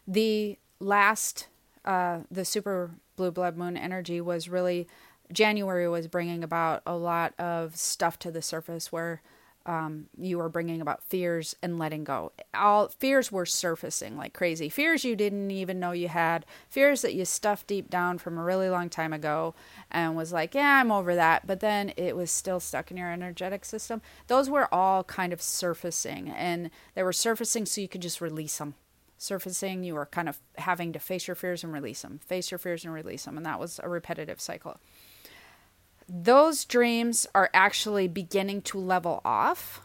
the 0.07 0.57
last, 0.79 1.49
uh, 1.85 2.21
the 2.31 2.45
super 2.45 2.93
blue 3.17 3.33
blood 3.33 3.57
moon 3.57 3.77
energy 3.77 4.21
was 4.21 4.49
really 4.49 4.87
January 5.33 5.89
was 5.89 6.07
bringing 6.07 6.45
about 6.45 6.83
a 6.87 6.95
lot 6.95 7.35
of 7.39 7.77
stuff 7.77 8.19
to 8.21 8.31
the 8.31 8.43
surface 8.43 8.93
where 8.93 9.23
um, 9.66 10.07
you 10.19 10.38
were 10.38 10.49
bringing 10.49 10.81
about 10.81 11.02
fears 11.02 11.54
and 11.62 11.78
letting 11.78 12.04
go. 12.04 12.33
All 12.54 12.88
fears 12.88 13.31
were 13.31 13.47
surfacing 13.47 14.16
like 14.16 14.33
crazy. 14.33 14.69
Fears 14.69 15.04
you 15.04 15.16
didn't 15.16 15.50
even 15.50 15.78
know 15.78 15.92
you 15.92 16.09
had. 16.09 16.45
Fears 16.69 17.02
that 17.02 17.14
you 17.14 17.25
stuffed 17.25 17.66
deep 17.66 17.90
down 17.90 18.19
from 18.19 18.38
a 18.38 18.42
really 18.42 18.69
long 18.69 18.88
time 18.88 19.12
ago 19.12 19.54
and 19.90 20.16
was 20.16 20.33
like, 20.33 20.54
yeah, 20.54 20.81
I'm 20.81 20.90
over 20.90 21.14
that. 21.14 21.47
But 21.47 21.61
then 21.61 21.92
it 21.97 22.16
was 22.16 22.31
still 22.31 22.61
stuck 22.61 22.90
in 22.90 22.97
your 22.97 23.11
energetic 23.11 23.64
system. 23.64 24.02
Those 24.26 24.50
were 24.50 24.73
all 24.73 25.04
kind 25.04 25.33
of 25.33 25.42
surfacing 25.42 26.28
and 26.31 26.71
they 26.95 27.02
were 27.02 27.12
surfacing 27.12 27.66
so 27.66 27.81
you 27.81 27.88
could 27.88 28.02
just 28.02 28.21
release 28.21 28.59
them. 28.59 28.75
Surfacing, 29.19 29.85
you 29.85 29.95
were 29.95 30.07
kind 30.07 30.28
of 30.28 30.40
having 30.59 30.92
to 30.92 30.99
face 30.99 31.28
your 31.28 31.37
fears 31.37 31.62
and 31.62 31.73
release 31.73 32.02
them, 32.02 32.19
face 32.26 32.50
your 32.50 32.59
fears 32.59 32.85
and 32.85 32.92
release 32.92 33.25
them. 33.25 33.37
And 33.37 33.47
that 33.47 33.61
was 33.61 33.78
a 33.83 33.88
repetitive 33.88 34.40
cycle 34.40 34.81
those 36.09 36.65
dreams 36.65 37.27
are 37.35 37.51
actually 37.55 38.09
beginning 38.09 38.63
to 38.63 38.79
level 38.79 39.21
off 39.25 39.83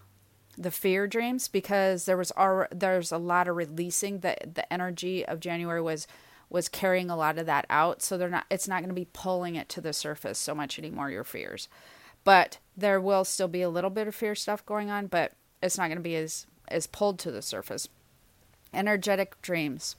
the 0.57 0.71
fear 0.71 1.07
dreams 1.07 1.47
because 1.47 2.05
there 2.05 2.17
was 2.17 2.31
our, 2.31 2.67
there's 2.71 3.11
a 3.11 3.17
lot 3.17 3.47
of 3.47 3.55
releasing 3.55 4.19
the 4.19 4.35
the 4.53 4.71
energy 4.73 5.25
of 5.25 5.39
January 5.39 5.81
was 5.81 6.07
was 6.49 6.69
carrying 6.69 7.09
a 7.09 7.15
lot 7.15 7.37
of 7.37 7.45
that 7.45 7.65
out. 7.69 8.01
So 8.01 8.17
they're 8.17 8.29
not 8.29 8.45
it's 8.49 8.67
not 8.67 8.79
going 8.79 8.89
to 8.89 8.95
be 8.95 9.07
pulling 9.13 9.55
it 9.55 9.69
to 9.69 9.81
the 9.81 9.93
surface 9.93 10.39
so 10.39 10.55
much 10.55 10.79
anymore 10.79 11.11
your 11.11 11.23
fears. 11.23 11.69
But 12.23 12.57
there 12.75 12.99
will 12.99 13.23
still 13.23 13.47
be 13.47 13.61
a 13.61 13.69
little 13.69 13.89
bit 13.89 14.07
of 14.07 14.15
fear 14.15 14.35
stuff 14.35 14.65
going 14.65 14.89
on 14.89 15.07
but 15.07 15.33
it's 15.61 15.77
not 15.77 15.87
going 15.87 15.97
to 15.97 16.03
be 16.03 16.15
as 16.15 16.47
as 16.67 16.87
pulled 16.87 17.19
to 17.19 17.31
the 17.31 17.41
surface. 17.41 17.87
Energetic 18.73 19.41
dreams. 19.41 19.95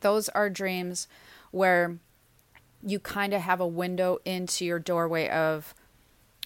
Those 0.00 0.28
are 0.30 0.48
dreams 0.48 1.08
where 1.50 1.98
you 2.82 2.98
kind 2.98 3.34
of 3.34 3.42
have 3.42 3.60
a 3.60 3.66
window 3.66 4.18
into 4.24 4.64
your 4.64 4.78
doorway 4.78 5.28
of 5.28 5.74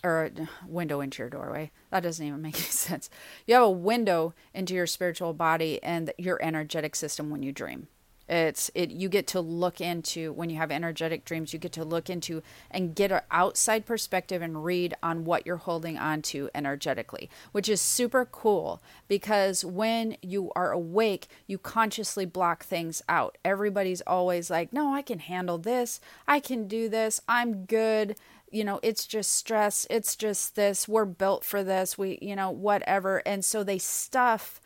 or 0.05 0.31
uh, 0.37 0.47
window 0.67 1.01
into 1.01 1.23
your 1.23 1.31
doorway. 1.31 1.71
That 1.91 2.03
doesn't 2.03 2.27
even 2.27 2.43
make 2.43 2.55
any 2.57 2.65
sense. 2.65 3.09
You 3.47 3.55
have 3.55 3.65
a 3.65 3.71
window 3.71 4.35
into 4.53 4.75
your 4.75 4.87
spiritual 4.87 5.33
body 5.33 5.83
and 5.83 6.13
your 6.19 6.43
energetic 6.43 6.97
system 6.97 7.31
when 7.31 7.43
you 7.43 7.53
dream. 7.53 7.89
It's 8.29 8.71
it 8.75 8.91
you 8.91 9.09
get 9.09 9.27
to 9.29 9.41
look 9.41 9.81
into 9.81 10.33
when 10.33 10.51
you 10.51 10.57
have 10.57 10.71
energetic 10.71 11.25
dreams, 11.25 11.53
you 11.53 11.59
get 11.59 11.73
to 11.73 11.85
look 11.85 12.09
into 12.09 12.43
and 12.71 12.95
get 12.95 13.13
an 13.13 13.23
outside 13.31 13.85
perspective 13.87 14.43
and 14.43 14.65
read 14.65 14.95
on 15.03 15.25
what 15.25 15.47
you're 15.47 15.57
holding 15.57 15.99
on 15.99 16.23
to 16.23 16.49
energetically, 16.55 17.29
which 17.53 17.69
is 17.69 17.81
super 17.81 18.25
cool 18.25 18.83
because 19.09 19.65
when 19.65 20.17
you 20.23 20.51
are 20.55 20.73
awake, 20.73 21.29
you 21.47 21.59
consciously 21.59 22.25
block 22.25 22.65
things 22.65 23.03
out. 23.09 23.39
Everybody's 23.45 24.03
always 24.03 24.51
like, 24.51 24.73
"No, 24.73 24.95
I 24.95 25.03
can 25.03 25.19
handle 25.19 25.59
this. 25.59 26.01
I 26.27 26.41
can 26.41 26.69
do 26.69 26.89
this. 26.89 27.21
I'm 27.29 27.65
good." 27.65 28.17
you 28.55 28.63
know 28.65 28.79
it's 28.83 29.07
just 29.07 29.33
stress 29.33 29.87
it's 29.89 30.15
just 30.15 30.57
this 30.57 30.87
we're 30.87 31.07
built 31.07 31.43
for 31.43 31.65
this 31.65 31.97
we 31.97 32.19
you 32.21 32.37
know 32.37 32.51
whatever 32.51 33.23
and 33.25 33.43
so 33.43 33.65
they 33.65 33.79
stuff 33.79 34.61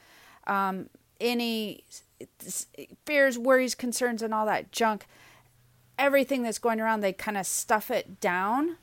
um, 0.46 0.88
any 1.20 1.84
fears, 3.04 3.38
worries, 3.38 3.74
concerns, 3.74 4.22
and 4.22 4.32
all 4.32 4.46
that 4.46 4.72
junk, 4.72 5.06
everything 5.98 6.42
that's 6.42 6.58
going 6.58 6.80
around, 6.80 7.00
they 7.00 7.12
kind 7.12 7.36
of 7.36 7.46
stuff 7.46 7.90
it 7.90 8.20
down 8.20 8.76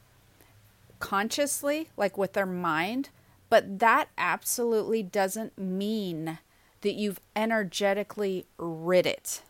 consciously, 1.00 1.90
like 1.98 2.18
with 2.18 2.34
their 2.34 2.46
mind. 2.46 3.10
But 3.50 3.80
that 3.80 4.10
absolutely 4.18 5.04
doesn't 5.04 5.58
mean 5.58 6.40
that 6.82 6.94
you've 6.94 7.20
energetically 7.36 8.46
rid 8.58 9.06
it 9.06 9.42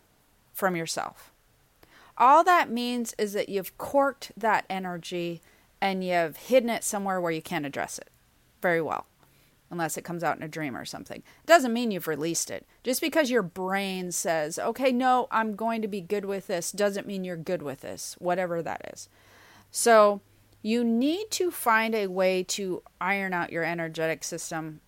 from 0.53 0.75
yourself. 0.75 1.31
All 2.17 2.43
that 2.43 2.69
means 2.69 3.13
is 3.17 3.33
that 3.33 3.49
you've 3.49 3.77
corked 3.77 4.31
that 4.37 4.65
energy 4.69 5.41
and 5.81 6.03
you've 6.03 6.37
hidden 6.37 6.69
it 6.69 6.83
somewhere 6.83 7.19
where 7.19 7.31
you 7.31 7.41
can't 7.41 7.65
address 7.65 7.97
it 7.97 8.09
very 8.61 8.81
well 8.81 9.05
unless 9.73 9.97
it 9.97 10.03
comes 10.03 10.23
out 10.23 10.37
in 10.37 10.43
a 10.43 10.47
dream 10.47 10.77
or 10.77 10.85
something. 10.85 11.17
It 11.17 11.47
doesn't 11.47 11.73
mean 11.73 11.89
you've 11.89 12.07
released 12.07 12.51
it. 12.51 12.65
Just 12.83 13.01
because 13.01 13.31
your 13.31 13.41
brain 13.41 14.11
says, 14.11 14.59
okay, 14.59 14.91
no, 14.91 15.27
I'm 15.31 15.55
going 15.55 15.81
to 15.81 15.87
be 15.87 15.99
good 15.99 16.25
with 16.25 16.47
this, 16.47 16.71
doesn't 16.71 17.07
mean 17.07 17.23
you're 17.23 17.35
good 17.35 17.63
with 17.63 17.81
this, 17.81 18.15
whatever 18.19 18.61
that 18.61 18.91
is. 18.93 19.09
So 19.71 20.21
you 20.61 20.83
need 20.83 21.31
to 21.31 21.49
find 21.49 21.95
a 21.95 22.07
way 22.07 22.43
to 22.43 22.83
iron 23.01 23.33
out 23.33 23.51
your 23.51 23.63
energetic 23.63 24.23
system 24.23 24.79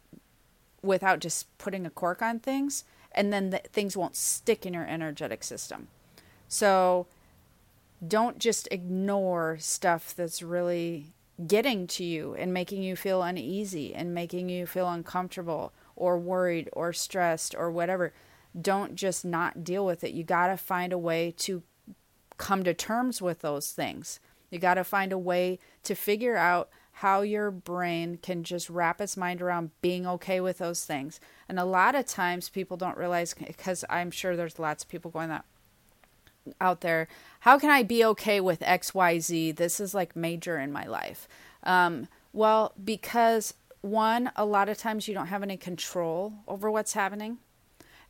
without 0.84 1.20
just 1.20 1.58
putting 1.58 1.86
a 1.88 1.90
cork 1.90 2.22
on 2.22 2.40
things, 2.40 2.84
and 3.12 3.34
then 3.34 3.50
the, 3.50 3.58
things 3.74 3.98
won't 3.98 4.16
stick 4.16 4.68
in 4.68 4.74
your 4.76 4.86
energetic 4.86 5.44
system. 5.44 5.88
So 6.48 7.08
don't 8.08 8.38
just 8.38 8.68
ignore 8.70 9.58
stuff 9.60 10.14
that's 10.16 10.44
really 10.44 11.15
getting 11.46 11.88
to 11.88 12.04
you 12.04 12.34
and 12.36 12.54
making 12.54 12.82
you 12.84 12.96
feel 12.96 13.22
uneasy 13.22 13.94
and 13.94 14.14
making 14.14 14.50
you 14.50 14.66
feel 14.66 14.90
uncomfortable 14.90 15.74
or 15.96 16.18
worried 16.18 16.70
or 16.74 16.94
stressed 16.94 17.56
or 17.56 17.72
whatever. 17.72 18.14
Don't 18.60 18.96
just 18.96 19.26
not 19.26 19.64
deal 19.64 19.86
with 19.86 20.04
it. 20.04 20.14
You 20.14 20.24
got 20.24 20.48
to 20.48 20.58
find 20.58 20.94
a 20.94 20.98
way 20.98 21.34
to 21.40 21.64
come 22.38 22.64
to 22.64 22.74
terms 22.74 23.22
with 23.22 23.42
those 23.42 23.72
things. 23.72 24.20
You 24.50 24.60
got 24.60 24.76
to 24.76 24.84
find 24.84 25.12
a 25.12 25.18
way 25.18 25.60
to 25.84 25.96
figure 25.96 26.38
out 26.38 26.70
how 27.00 27.22
your 27.22 27.52
brain 27.52 28.18
can 28.22 28.44
just 28.44 28.70
wrap 28.70 29.02
its 29.02 29.18
mind 29.18 29.42
around 29.42 29.72
being 29.82 30.08
okay 30.08 30.40
with 30.40 30.60
those 30.60 30.86
things. 30.86 31.20
And 31.50 31.60
a 31.60 31.66
lot 31.66 31.94
of 31.96 32.06
times 32.06 32.48
people 32.48 32.78
don't 32.78 32.98
realize 32.98 33.34
because 33.34 33.84
I'm 33.90 34.12
sure 34.12 34.38
there's 34.38 34.60
lots 34.60 34.84
of 34.84 34.90
people 34.90 35.12
going 35.12 35.28
that 35.28 35.44
out 36.62 36.82
there 36.82 37.08
how 37.42 37.58
can 37.58 37.70
i 37.70 37.82
be 37.82 38.04
okay 38.04 38.40
with 38.40 38.60
xyz 38.62 39.56
this 39.56 39.80
is 39.80 39.94
like 39.94 40.16
major 40.16 40.58
in 40.60 40.72
my 40.72 40.86
life. 40.86 41.28
Um, 41.64 42.08
well 42.34 42.74
because 42.84 43.54
one 43.82 44.32
a 44.36 44.46
lot 44.46 44.70
of 44.70 44.78
times 44.78 45.08
you 45.08 45.14
don't 45.14 45.28
have 45.28 45.44
any 45.44 45.58
control 45.58 46.34
over 46.48 46.70
what's 46.70 46.94
happening 46.94 47.40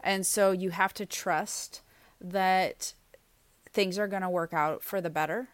and 0.05 0.25
so 0.25 0.51
you 0.51 0.69
have 0.69 0.93
to 0.93 1.05
trust 1.05 1.81
that 2.21 2.93
things 3.73 3.97
are 3.97 4.07
going 4.07 4.21
to 4.21 4.29
work 4.29 4.53
out 4.53 4.83
for 4.83 5.01
the 5.01 5.09
better. 5.09 5.49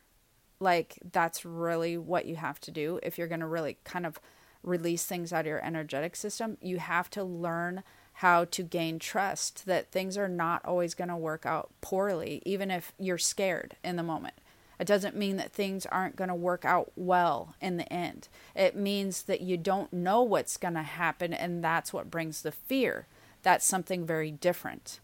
Like 0.60 1.00
that's 1.12 1.46
really 1.46 1.98
what 1.98 2.26
you 2.26 2.36
have 2.36 2.60
to 2.62 2.72
do 2.72 3.00
if 3.02 3.18
you're 3.18 3.28
going 3.28 3.40
to 3.40 3.48
really 3.48 3.78
kind 3.84 4.06
of 4.06 4.20
release 4.62 5.06
things 5.06 5.34
out 5.34 5.42
of 5.42 5.46
your 5.48 5.66
energetic 5.66 6.16
system. 6.16 6.58
You 6.62 6.78
have 6.78 7.10
to 7.12 7.24
learn 7.24 7.82
how 8.22 8.46
to 8.46 8.62
gain 8.62 9.00
trust 9.00 9.66
that 9.66 9.92
things 9.92 10.16
are 10.16 10.28
not 10.28 10.64
always 10.64 10.94
going 10.94 11.08
to 11.08 11.18
work 11.18 11.44
out 11.44 11.72
poorly, 11.82 12.40
even 12.46 12.70
if 12.70 12.94
you're 13.00 13.18
scared 13.18 13.76
in 13.84 13.96
the 13.96 14.04
moment. 14.04 14.36
It 14.80 14.86
doesn't 14.86 15.16
mean 15.16 15.38
that 15.38 15.52
things 15.52 15.88
aren't 15.88 16.18
going 16.18 16.28
to 16.28 16.36
work 16.36 16.64
out 16.64 16.92
well 16.96 17.56
in 17.60 17.78
the 17.78 17.92
end. 17.92 18.28
It 18.56 18.76
means 18.76 19.24
that 19.24 19.42
you 19.42 19.58
don't 19.58 19.92
know 19.92 20.22
what's 20.22 20.58
going 20.58 20.76
to 20.76 20.84
happen, 20.84 21.34
and 21.34 21.64
that's 21.64 21.94
what 21.94 22.12
brings 22.12 22.44
the 22.44 22.52
fear. 22.52 23.08
That's 23.42 23.66
something 23.66 24.06
very 24.06 24.30
different. 24.30 25.00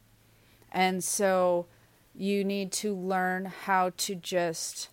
And 0.72 1.04
so 1.04 1.66
you 2.14 2.44
need 2.44 2.72
to 2.74 2.96
learn 2.96 3.46
how 3.64 3.94
to 3.98 4.14
just 4.14 4.90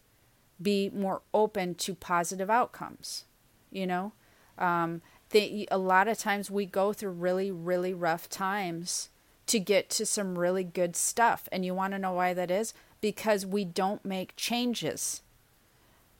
be 0.63 0.89
more 0.89 1.21
open 1.35 1.75
to 1.75 1.95
positive 1.95 2.49
outcomes, 2.49 3.27
you 3.71 3.87
know? 3.87 4.13
Um, 4.57 5.03
a 5.35 5.79
lot 5.79 6.09
of 6.09 6.19
times 6.19 6.51
we 6.51 6.67
go 6.67 6.93
through 6.93 7.11
really, 7.11 7.51
really 7.51 7.95
rough 7.95 8.29
times 8.29 9.11
to 9.47 9.61
get 9.61 9.91
to 9.91 10.07
some 10.07 10.39
really 10.39 10.65
good 10.65 10.97
stuff. 10.97 11.49
And 11.53 11.65
you 11.65 11.75
want 11.75 11.93
to 11.93 11.99
know 11.99 12.13
why 12.13 12.35
that 12.35 12.51
is? 12.51 12.75
Because 13.01 13.45
we 13.45 13.65
don't 13.65 14.05
make 14.05 14.37
changes. 14.37 15.23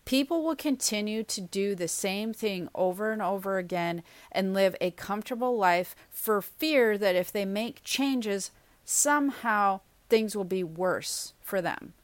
People 0.05 0.45
will 0.45 0.57
continue 0.57 1.23
to 1.23 1.41
do 1.41 1.75
the 1.75 1.89
same 1.89 2.35
thing 2.35 2.69
over 2.75 3.11
and 3.11 3.23
over 3.23 3.57
again 3.57 4.03
and 4.31 4.53
live 4.53 4.77
a 4.81 4.91
comfortable 4.91 5.57
life 5.57 5.97
for 6.11 6.43
fear 6.43 6.99
that 6.99 7.17
if 7.17 7.33
they 7.33 7.47
make 7.47 7.83
changes, 7.85 8.51
somehow 8.85 9.81
things 10.11 10.37
will 10.37 10.45
be 10.45 10.63
worse 10.63 11.33
for 11.41 11.63
them. 11.63 11.95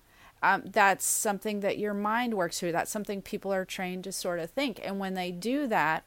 Um, 0.42 0.62
that's 0.72 1.04
something 1.04 1.60
that 1.60 1.76
your 1.76 1.92
mind 1.92 2.32
works 2.32 2.58
through. 2.58 2.72
That's 2.72 2.90
something 2.90 3.20
people 3.20 3.52
are 3.52 3.66
trained 3.66 4.04
to 4.04 4.12
sort 4.12 4.38
of 4.38 4.48
think. 4.48 4.80
And 4.82 4.98
when 4.98 5.12
they 5.12 5.30
do 5.30 5.66
that, 5.66 6.04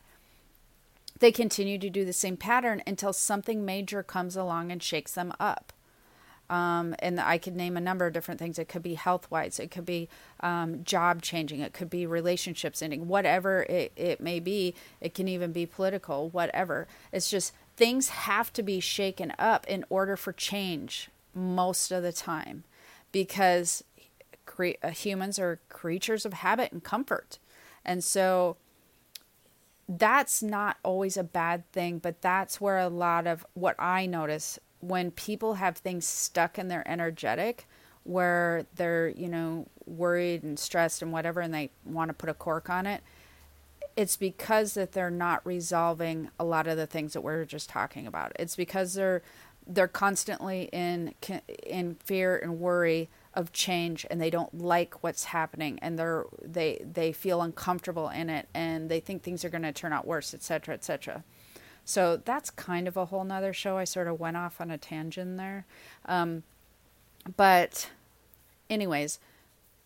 they 1.20 1.32
continue 1.32 1.78
to 1.78 1.90
do 1.90 2.06
the 2.06 2.14
same 2.14 2.38
pattern 2.38 2.82
until 2.86 3.14
something 3.14 3.66
major 3.66 4.04
comes 4.04 4.36
along 4.36 4.72
and 4.72 4.82
shakes 4.82 5.14
them 5.14 5.34
up. 5.40 5.74
Um, 6.50 6.96
and 7.00 7.20
I 7.20 7.38
could 7.38 7.56
name 7.56 7.78
a 7.78 7.82
number 7.82 8.06
of 8.06 8.14
different 8.14 8.40
things. 8.40 8.60
It 8.60 8.68
could 8.68 8.84
be 8.84 8.96
health 8.96 9.32
wise, 9.32 9.60
it 9.60 9.72
could 9.72 9.86
be 9.86 10.10
um, 10.42 10.84
job 10.84 11.22
changing, 11.22 11.62
it 11.62 11.74
could 11.74 11.90
be 11.90 12.06
relationships 12.06 12.82
ending, 12.82 13.08
whatever 13.08 13.64
it, 13.64 13.92
it 13.96 14.20
may 14.20 14.40
be. 14.40 14.76
It 15.00 15.14
can 15.14 15.28
even 15.28 15.52
be 15.52 15.66
political, 15.66 16.30
whatever. 16.30 16.88
It's 17.12 17.30
just 17.30 17.54
things 17.76 18.10
have 18.10 18.52
to 18.54 18.64
be 18.64 18.80
shaken 18.80 19.34
up 19.40 19.66
in 19.68 19.86
order 19.90 20.16
for 20.16 20.34
change 20.34 21.10
most 21.34 21.92
of 21.92 22.04
the 22.04 22.12
time 22.12 22.66
because 23.12 23.84
cre- 24.46 24.80
uh, 24.84 24.90
humans 24.90 25.40
are 25.40 25.60
creatures 25.70 26.26
of 26.26 26.34
habit 26.34 26.72
and 26.72 26.84
comfort. 26.84 27.40
And 27.86 28.04
so 28.04 28.58
that's 29.88 30.42
not 30.42 30.78
always 30.84 31.18
a 31.18 31.24
bad 31.24 31.70
thing, 31.72 32.00
but 32.00 32.22
that's 32.22 32.62
where 32.62 32.80
a 32.80 32.90
lot 32.90 33.28
of 33.28 33.46
what 33.54 33.76
I 33.80 34.06
notice 34.06 34.60
when 34.80 35.12
people 35.12 35.56
have 35.56 35.78
things 35.78 36.06
stuck 36.06 36.58
in 36.58 36.68
their 36.68 36.88
energetic 36.88 37.68
where 38.04 38.66
they're, 38.76 39.10
you 39.10 39.30
know, 39.30 39.66
worried 39.86 40.44
and 40.44 40.60
stressed 40.60 41.02
and 41.02 41.12
whatever 41.12 41.42
and 41.42 41.54
they 41.54 41.70
want 41.86 42.10
to 42.10 42.14
put 42.14 42.30
a 42.30 42.34
cork 42.34 42.70
on 42.70 42.86
it, 42.86 43.02
it's 43.96 44.18
because 44.18 44.74
that 44.74 44.92
they're 44.92 45.10
not 45.10 45.46
resolving 45.46 46.30
a 46.40 46.44
lot 46.44 46.68
of 46.68 46.78
the 46.78 46.88
things 46.88 47.14
that 47.14 47.22
we're 47.22 47.46
just 47.46 47.70
talking 47.70 48.08
about. 48.08 48.34
It's 48.38 48.56
because 48.56 48.94
they're 48.94 49.22
they're 49.66 49.88
constantly 49.88 50.70
in 50.74 51.14
in 51.66 51.96
fear 52.04 52.38
and 52.38 52.60
worry 52.60 53.10
of 53.36 53.52
change 53.52 54.06
and 54.12 54.22
they 54.22 54.30
don't 54.30 54.60
like 54.60 55.04
what's 55.04 55.26
happening 55.26 55.80
and 55.82 55.98
they're 55.98 56.26
they 56.42 56.84
they 56.90 57.12
feel 57.12 57.42
uncomfortable 57.42 58.10
in 58.10 58.30
it 58.30 58.48
and 58.54 58.90
they 58.90 59.00
think 59.00 59.24
things 59.24 59.44
are 59.44 59.50
going 59.50 59.64
to 59.64 59.72
turn 59.72 59.92
out 59.92 60.06
worse 60.06 60.34
etc 60.34 60.76
etc 60.76 61.24
so 61.86 62.18
that's 62.24 62.50
kind 62.50 62.88
of 62.88 62.96
a 62.96 63.06
whole 63.06 63.24
nother 63.24 63.54
show. 63.54 63.78
I 63.78 63.84
sort 63.84 64.08
of 64.08 64.20
went 64.20 64.38
off 64.38 64.62
on 64.62 64.72
a 64.72 64.78
tangent 64.78 65.38
there. 65.38 65.66
Um, 66.06 66.44
but 67.36 67.90
anyways 68.70 69.20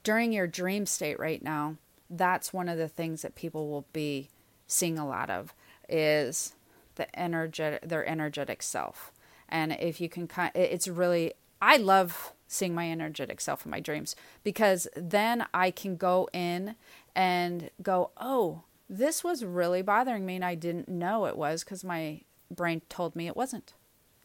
during 0.04 0.32
your 0.32 0.48
dream 0.48 0.86
state 0.86 1.20
right 1.20 1.44
now 1.44 1.76
that's 2.10 2.54
one 2.54 2.70
of 2.70 2.78
the 2.78 2.88
things 2.88 3.22
that 3.22 3.36
people 3.36 3.68
will 3.70 3.86
be 3.92 4.30
seeing 4.66 4.98
a 4.98 5.08
lot 5.08 5.30
of 5.30 5.54
is 5.90 6.54
the 6.96 7.20
energetic 7.20 7.88
their 7.88 8.08
energetic 8.08 8.64
self. 8.64 9.12
And 9.50 9.74
if 9.74 10.02
you 10.02 10.10
can 10.10 10.28
kind 10.28 10.52
it's 10.56 10.88
really 10.88 11.34
i 11.62 11.78
love 11.78 12.34
seeing 12.48 12.74
my 12.74 12.92
energetic 12.92 13.42
self 13.42 13.66
in 13.66 13.72
my 13.72 13.80
dreams 13.80 14.16
because 14.44 14.88
then 14.96 15.46
I 15.54 15.72
can 15.72 15.98
go 15.98 16.30
in 16.34 16.76
and 17.16 17.70
go, 17.82 18.12
oh, 18.18 18.64
this 18.90 19.24
was 19.24 19.44
really 19.44 19.82
bothering 19.82 20.26
me 20.26 20.36
and 20.36 20.46
I 20.46 20.56
didn't 20.56 20.88
know 20.88 21.26
it 21.26 21.38
was 21.38 21.64
because 21.64 21.84
my 21.84 22.22
brain 22.50 22.82
told 22.90 23.16
me 23.16 23.28
it 23.28 23.36
wasn't. 23.36 23.74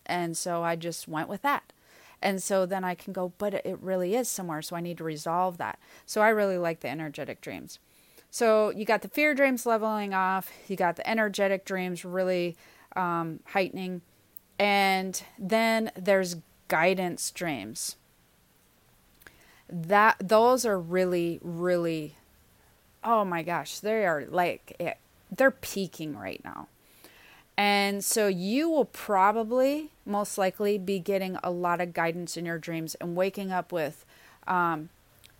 And 0.06 0.36
so 0.36 0.62
I 0.62 0.76
just 0.76 1.08
went 1.08 1.28
with 1.28 1.42
that. 1.42 1.72
And 2.20 2.40
so 2.40 2.64
then 2.66 2.84
I 2.84 2.94
can 2.94 3.12
go, 3.12 3.32
but 3.38 3.54
it 3.54 3.78
really 3.80 4.14
is 4.14 4.28
somewhere. 4.28 4.62
So 4.62 4.76
I 4.76 4.80
need 4.80 4.98
to 4.98 5.04
resolve 5.04 5.58
that. 5.58 5.78
So 6.06 6.20
I 6.20 6.28
really 6.28 6.58
like 6.58 6.80
the 6.80 6.88
energetic 6.88 7.40
dreams. 7.40 7.80
So 8.30 8.70
you 8.70 8.84
got 8.84 9.02
the 9.02 9.08
fear 9.08 9.34
dreams 9.34 9.66
leveling 9.66 10.14
off, 10.14 10.50
you 10.68 10.76
got 10.76 10.96
the 10.96 11.08
energetic 11.08 11.64
dreams 11.64 12.04
really 12.04 12.56
um, 12.94 13.40
heightening. 13.46 14.02
And 14.58 15.22
then 15.38 15.90
there's 15.96 16.36
guidance 16.68 17.30
dreams 17.32 17.96
that 19.68 20.16
those 20.20 20.64
are 20.66 20.78
really 20.78 21.38
really 21.42 22.14
oh 23.04 23.24
my 23.24 23.42
gosh 23.42 23.78
they 23.80 24.04
are 24.04 24.24
like 24.28 24.76
it, 24.78 24.98
they're 25.34 25.50
peaking 25.50 26.16
right 26.16 26.40
now. 26.44 26.68
And 27.56 28.04
so 28.04 28.28
you 28.28 28.68
will 28.68 28.86
probably 28.86 29.90
most 30.06 30.38
likely 30.38 30.78
be 30.78 30.98
getting 30.98 31.36
a 31.42 31.50
lot 31.50 31.80
of 31.80 31.92
guidance 31.92 32.36
in 32.36 32.44
your 32.46 32.58
dreams 32.58 32.94
and 32.96 33.14
waking 33.14 33.52
up 33.52 33.72
with 33.72 34.04
um, 34.46 34.88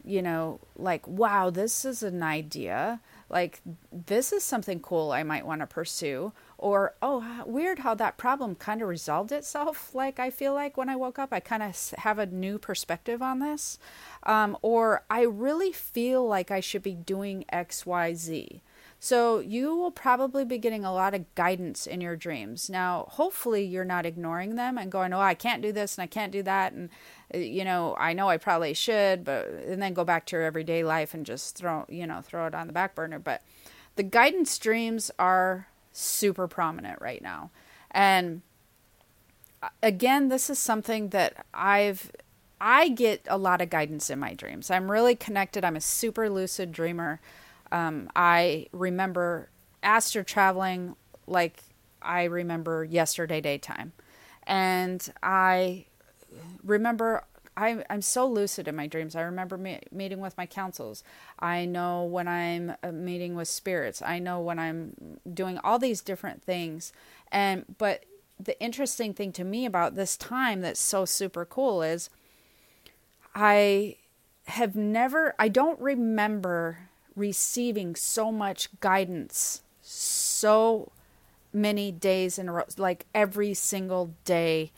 you 0.04 0.22
know 0.22 0.60
like 0.76 1.06
wow 1.06 1.50
this 1.50 1.84
is 1.84 2.02
an 2.02 2.22
idea. 2.22 3.00
Like 3.28 3.60
this 3.90 4.32
is 4.32 4.44
something 4.44 4.80
cool 4.80 5.10
i 5.12 5.22
might 5.22 5.46
want 5.46 5.62
to 5.62 5.66
pursue 5.66 6.32
or 6.62 6.94
oh 7.02 7.42
weird 7.44 7.80
how 7.80 7.94
that 7.94 8.16
problem 8.16 8.54
kind 8.54 8.80
of 8.80 8.88
resolved 8.88 9.32
itself. 9.32 9.90
Like 10.02 10.18
i 10.18 10.30
feel 10.30 10.54
like 10.54 10.76
when 10.76 10.88
i 10.88 10.96
woke 10.96 11.18
up 11.18 11.32
i 11.32 11.40
kind 11.40 11.62
of 11.62 11.76
have 11.98 12.18
a 12.18 12.26
new 12.26 12.58
perspective 12.58 13.22
on 13.22 13.38
this 13.40 13.78
um, 14.24 14.56
or 14.62 15.02
i 15.10 15.22
really 15.22 15.70
feel 15.72 16.26
like 16.26 16.50
i 16.50 16.60
should 16.60 16.82
be 16.82 16.94
doing 16.94 17.44
xyz 17.52 18.60
so 19.04 19.40
you 19.40 19.74
will 19.74 19.90
probably 19.90 20.44
be 20.44 20.58
getting 20.58 20.84
a 20.84 20.94
lot 20.94 21.12
of 21.12 21.34
guidance 21.34 21.88
in 21.88 22.00
your 22.00 22.14
dreams. 22.14 22.70
Now 22.70 23.06
hopefully 23.10 23.64
you're 23.64 23.84
not 23.84 24.06
ignoring 24.06 24.54
them 24.54 24.78
and 24.78 24.92
going 24.92 25.12
oh 25.12 25.18
i 25.18 25.34
can't 25.34 25.60
do 25.60 25.72
this 25.72 25.98
and 25.98 26.04
i 26.04 26.06
can't 26.06 26.30
do 26.30 26.44
that 26.44 26.72
and 26.72 26.88
uh, 27.34 27.38
you 27.38 27.64
know 27.64 27.96
i 27.98 28.12
know 28.12 28.28
i 28.28 28.36
probably 28.36 28.74
should 28.74 29.24
but 29.24 29.48
and 29.66 29.82
then 29.82 29.92
go 29.92 30.04
back 30.04 30.24
to 30.26 30.36
your 30.36 30.44
everyday 30.44 30.84
life 30.84 31.14
and 31.14 31.26
just 31.26 31.56
throw 31.56 31.84
you 31.88 32.06
know 32.06 32.20
throw 32.20 32.46
it 32.46 32.54
on 32.54 32.68
the 32.68 32.72
back 32.72 32.94
burner. 32.94 33.18
But 33.18 33.42
the 33.96 34.04
guidance 34.04 34.56
dreams 34.56 35.10
are 35.18 35.66
super 35.92 36.48
prominent 36.48 37.00
right 37.00 37.22
now. 37.22 37.50
And 37.90 38.42
uh, 39.62 39.68
again, 39.82 40.28
this 40.28 40.50
is 40.50 40.58
something 40.58 41.10
that 41.10 41.46
I've 41.52 42.10
I 42.60 42.90
get 42.90 43.26
a 43.26 43.36
lot 43.36 43.60
of 43.60 43.70
guidance 43.70 44.08
in 44.08 44.20
my 44.20 44.34
dreams. 44.34 44.70
I'm 44.70 44.90
really 44.90 45.16
connected. 45.16 45.64
I'm 45.64 45.74
a 45.74 45.80
super 45.80 46.30
lucid 46.30 46.70
dreamer. 46.70 47.20
Um, 47.72 48.08
I 48.14 48.68
remember 48.72 49.48
astral 49.82 50.24
traveling 50.24 50.94
like 51.26 51.64
I 52.00 52.24
remember 52.24 52.84
yesterday 52.84 53.40
daytime. 53.40 53.92
And 54.44 55.12
I 55.22 55.86
remember 56.62 57.24
I, 57.56 57.84
I'm 57.90 58.02
so 58.02 58.26
lucid 58.26 58.66
in 58.66 58.76
my 58.76 58.86
dreams. 58.86 59.14
I 59.14 59.22
remember 59.22 59.58
me, 59.58 59.80
meeting 59.90 60.20
with 60.20 60.36
my 60.36 60.46
councils. 60.46 61.04
I 61.38 61.64
know 61.66 62.04
when 62.04 62.26
I'm 62.26 62.74
uh, 62.82 62.92
meeting 62.92 63.34
with 63.34 63.48
spirits. 63.48 64.00
I 64.00 64.18
know 64.18 64.40
when 64.40 64.58
I'm 64.58 65.18
doing 65.32 65.58
all 65.62 65.78
these 65.78 66.00
different 66.00 66.42
things. 66.42 66.92
And 67.30 67.64
but 67.78 68.04
the 68.40 68.60
interesting 68.60 69.14
thing 69.14 69.32
to 69.32 69.44
me 69.44 69.66
about 69.66 69.94
this 69.94 70.16
time 70.16 70.60
that's 70.62 70.80
so 70.80 71.04
super 71.04 71.44
cool 71.44 71.82
is 71.82 72.10
I 73.34 73.96
have 74.46 74.74
never 74.74 75.34
I 75.38 75.48
don't 75.48 75.80
remember 75.80 76.88
receiving 77.14 77.94
so 77.94 78.32
much 78.32 78.68
guidance 78.80 79.62
so 79.82 80.90
many 81.52 81.92
days 81.92 82.38
in 82.38 82.48
a 82.48 82.52
row 82.52 82.64
like 82.76 83.06
every 83.14 83.54
single 83.54 84.14
day 84.24 84.72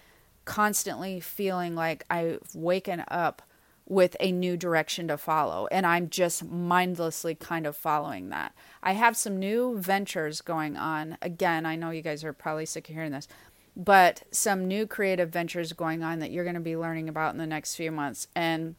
constantly 0.44 1.20
feeling 1.20 1.74
like 1.74 2.04
I've 2.10 2.40
waken 2.54 3.04
up 3.08 3.42
with 3.86 4.16
a 4.18 4.32
new 4.32 4.56
direction 4.56 5.08
to 5.08 5.18
follow 5.18 5.66
and 5.70 5.86
I'm 5.86 6.08
just 6.08 6.44
mindlessly 6.44 7.34
kind 7.34 7.66
of 7.66 7.76
following 7.76 8.30
that. 8.30 8.54
I 8.82 8.92
have 8.92 9.16
some 9.16 9.38
new 9.38 9.78
ventures 9.78 10.40
going 10.40 10.76
on. 10.76 11.18
Again, 11.20 11.66
I 11.66 11.76
know 11.76 11.90
you 11.90 12.02
guys 12.02 12.24
are 12.24 12.32
probably 12.32 12.64
sick 12.66 12.88
of 12.88 12.94
hearing 12.94 13.12
this, 13.12 13.28
but 13.76 14.22
some 14.30 14.66
new 14.66 14.86
creative 14.86 15.30
ventures 15.30 15.72
going 15.72 16.02
on 16.02 16.20
that 16.20 16.30
you're 16.30 16.44
going 16.44 16.54
to 16.54 16.60
be 16.60 16.76
learning 16.76 17.08
about 17.08 17.32
in 17.32 17.38
the 17.38 17.46
next 17.46 17.74
few 17.74 17.92
months 17.92 18.28
and 18.34 18.76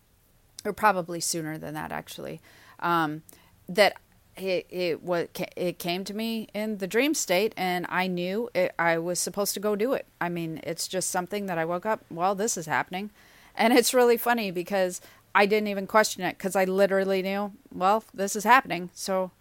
or 0.63 0.73
probably 0.73 1.19
sooner 1.19 1.58
than 1.58 1.75
that 1.75 1.91
actually. 1.91 2.41
Um, 2.80 3.21
that 3.69 3.97
it 4.37 4.65
it 4.69 5.03
what 5.03 5.29
it 5.55 5.79
came 5.79 6.03
to 6.05 6.13
me 6.13 6.47
in 6.53 6.77
the 6.77 6.87
dream 6.87 7.13
state 7.13 7.53
and 7.55 7.85
I 7.89 8.07
knew 8.07 8.49
it, 8.53 8.73
I 8.77 8.97
was 8.97 9.19
supposed 9.19 9.53
to 9.53 9.59
go 9.59 9.75
do 9.75 9.93
it. 9.93 10.05
I 10.19 10.29
mean, 10.29 10.59
it's 10.63 10.87
just 10.87 11.09
something 11.09 11.45
that 11.45 11.57
I 11.57 11.65
woke 11.65 11.85
up, 11.85 12.03
well, 12.09 12.35
this 12.35 12.57
is 12.57 12.65
happening. 12.65 13.11
And 13.55 13.73
it's 13.73 13.93
really 13.93 14.17
funny 14.17 14.51
because 14.51 15.01
I 15.33 15.45
didn't 15.45 15.69
even 15.69 15.87
question 15.87 16.23
it 16.23 16.37
cuz 16.37 16.55
I 16.55 16.65
literally 16.65 17.21
knew, 17.21 17.53
well, 17.73 18.03
this 18.13 18.35
is 18.35 18.43
happening. 18.43 18.89
So 18.93 19.31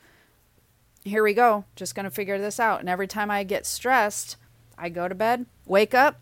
here 1.05 1.23
we 1.23 1.35
go. 1.35 1.65
Just 1.77 1.95
going 1.95 2.05
to 2.05 2.11
figure 2.11 2.39
this 2.39 2.59
out. 2.59 2.81
And 2.81 2.89
every 2.89 3.07
time 3.07 3.31
I 3.31 3.45
get 3.45 3.67
stressed, 3.67 4.37
I 4.79 4.89
go 4.89 5.07
to 5.07 5.15
bed, 5.15 5.47
wake 5.67 5.95
up 5.95 6.21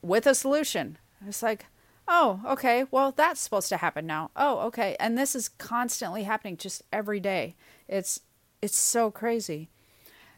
with 0.00 0.26
a 0.26 0.34
solution. 0.34 0.98
It's 1.26 1.42
like, 1.42 1.66
oh, 2.14 2.40
okay, 2.46 2.84
well, 2.90 3.10
that's 3.10 3.40
supposed 3.40 3.70
to 3.70 3.78
happen 3.78 4.06
now. 4.06 4.30
Oh, 4.36 4.58
okay. 4.66 4.96
And 5.00 5.16
this 5.16 5.34
is 5.34 5.48
constantly 5.48 6.24
happening 6.24 6.58
just 6.58 6.82
every 6.92 7.20
day. 7.20 7.56
It's 7.88 8.20
it's 8.60 8.76
so 8.76 9.10
crazy. 9.10 9.70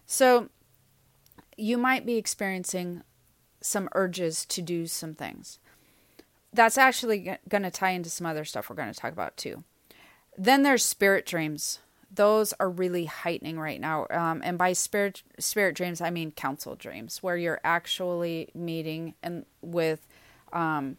So 0.07 0.49
you 1.57 1.77
might 1.77 2.07
be 2.07 2.17
experiencing 2.17 3.03
some 3.61 3.89
urges 3.95 4.47
to 4.47 4.63
do 4.63 4.87
some 4.87 5.15
things. 5.15 5.59
That's 6.53 6.79
actually 6.79 7.37
going 7.49 7.65
to 7.65 7.71
tie 7.71 7.91
into 7.91 8.09
some 8.09 8.27
other 8.27 8.45
stuff 8.45 8.71
we're 8.71 8.77
going 8.77 8.93
to 8.93 8.99
talk 8.99 9.13
about 9.13 9.37
too. 9.37 9.65
Then 10.39 10.63
there's 10.63 10.85
spirit 10.85 11.27
dreams. 11.27 11.81
Those 12.11 12.55
are 12.61 12.71
really 12.71 13.07
heightening 13.07 13.59
right 13.59 13.81
now. 13.81 14.07
Um, 14.11 14.43
and 14.45 14.57
by 14.57 14.75
spirit 14.75 15.25
spirit 15.41 15.75
dreams, 15.75 16.01
I 16.01 16.11
mean 16.11 16.31
council 16.31 16.77
dreams, 16.77 17.21
where 17.21 17.37
you're 17.37 17.61
actually 17.65 18.51
meeting 18.55 19.15
and 19.25 19.45
with 19.61 20.07
um, 20.53 20.97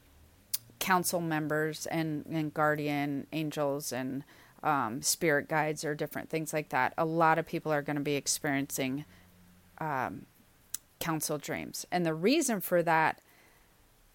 council 0.80 1.22
members 1.22 1.86
and, 1.88 2.26
and 2.32 2.54
guardian 2.54 3.28
angels 3.32 3.92
and 3.92 4.24
um, 4.64 5.02
spirit 5.02 5.48
guides 5.48 5.86
or 5.86 5.96
different 5.96 6.30
things 6.30 6.54
like 6.54 6.70
that, 6.70 6.94
a 6.98 7.06
lot 7.06 7.38
of 7.38 7.46
people 7.46 7.72
are 7.72 7.82
going 7.82 7.96
to 7.96 8.02
be 8.02 8.16
experiencing 8.16 9.06
um, 9.78 10.26
council 11.00 11.38
dreams. 11.38 11.86
And 11.92 12.06
the 12.06 12.14
reason 12.14 12.62
for 12.62 12.82
that, 12.84 13.22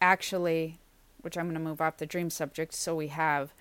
actually, 0.01 0.79
which 1.23 1.37
I'm 1.37 1.47
going 1.47 1.55
to 1.55 1.61
move 1.61 1.81
off 1.81 1.99
the 1.99 2.07
dream 2.07 2.31
subject, 2.31 2.75
so 2.75 2.95
we 2.95 3.09
have 3.09 3.53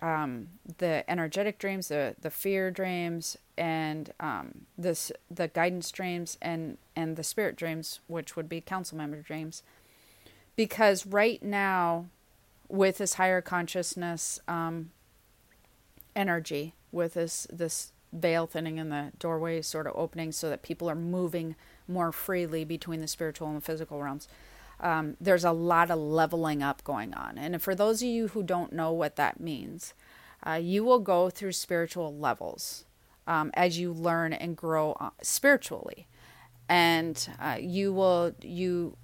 um, 0.00 0.48
the 0.78 1.08
energetic 1.08 1.58
dreams, 1.58 1.88
the 1.88 2.16
the 2.20 2.30
fear 2.30 2.70
dreams, 2.70 3.36
and 3.56 4.12
um, 4.18 4.66
this 4.76 5.12
the 5.30 5.48
guidance 5.48 5.90
dreams, 5.92 6.36
and 6.42 6.78
and 6.96 7.16
the 7.16 7.22
spirit 7.22 7.54
dreams, 7.54 8.00
which 8.08 8.34
would 8.34 8.48
be 8.48 8.60
council 8.60 8.98
member 8.98 9.20
dreams, 9.20 9.62
because 10.56 11.06
right 11.06 11.42
now, 11.42 12.06
with 12.68 12.98
this 12.98 13.14
higher 13.14 13.42
consciousness 13.42 14.40
um, 14.48 14.90
energy 16.16 16.74
with 16.90 17.14
this 17.14 17.46
this 17.50 17.92
veil 18.12 18.46
thinning 18.46 18.76
in 18.76 18.90
the 18.90 19.12
doorway 19.18 19.62
sort 19.62 19.86
of 19.86 19.94
opening 19.96 20.32
so 20.32 20.50
that 20.50 20.62
people 20.62 20.88
are 20.88 20.94
moving 20.94 21.56
more 21.88 22.12
freely 22.12 22.64
between 22.64 23.00
the 23.00 23.08
spiritual 23.08 23.48
and 23.48 23.56
the 23.56 23.60
physical 23.60 24.02
realms. 24.02 24.28
Um, 24.80 25.16
there's 25.20 25.44
a 25.44 25.52
lot 25.52 25.90
of 25.90 25.98
leveling 25.98 26.62
up 26.62 26.84
going 26.84 27.14
on. 27.14 27.38
And 27.38 27.62
for 27.62 27.74
those 27.74 28.02
of 28.02 28.08
you 28.08 28.28
who 28.28 28.42
don't 28.42 28.72
know 28.72 28.92
what 28.92 29.16
that 29.16 29.40
means, 29.40 29.94
uh, 30.46 30.54
you 30.54 30.84
will 30.84 30.98
go 30.98 31.30
through 31.30 31.52
spiritual 31.52 32.14
levels 32.14 32.84
um, 33.26 33.50
as 33.54 33.78
you 33.78 33.92
learn 33.92 34.32
and 34.32 34.56
grow 34.56 34.92
uh, 35.00 35.10
spiritually. 35.22 36.06
And 36.68 37.28
uh, 37.40 37.58
you 37.60 37.92
will, 37.92 38.34
you, 38.42 38.96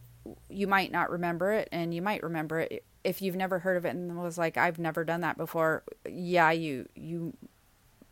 you 0.49 0.67
might 0.67 0.93
not 0.93 1.11
remember 1.11 1.53
it, 1.53 1.69
and 1.73 1.95
you 1.95 2.03
might 2.03 2.23
remember 2.23 2.61
it 2.61 2.85
if 3.05 3.23
you've 3.23 3.37
never 3.37 3.61
heard 3.61 3.77
of 3.77 3.85
it 3.85 3.91
and 3.91 4.17
was 4.19 4.39
like, 4.39 4.57
I've 4.57 4.79
never 4.79 5.05
done 5.05 5.21
that 5.23 5.37
before. 5.37 5.83
Yeah, 6.09 6.51
you, 6.51 6.89
you 6.95 7.35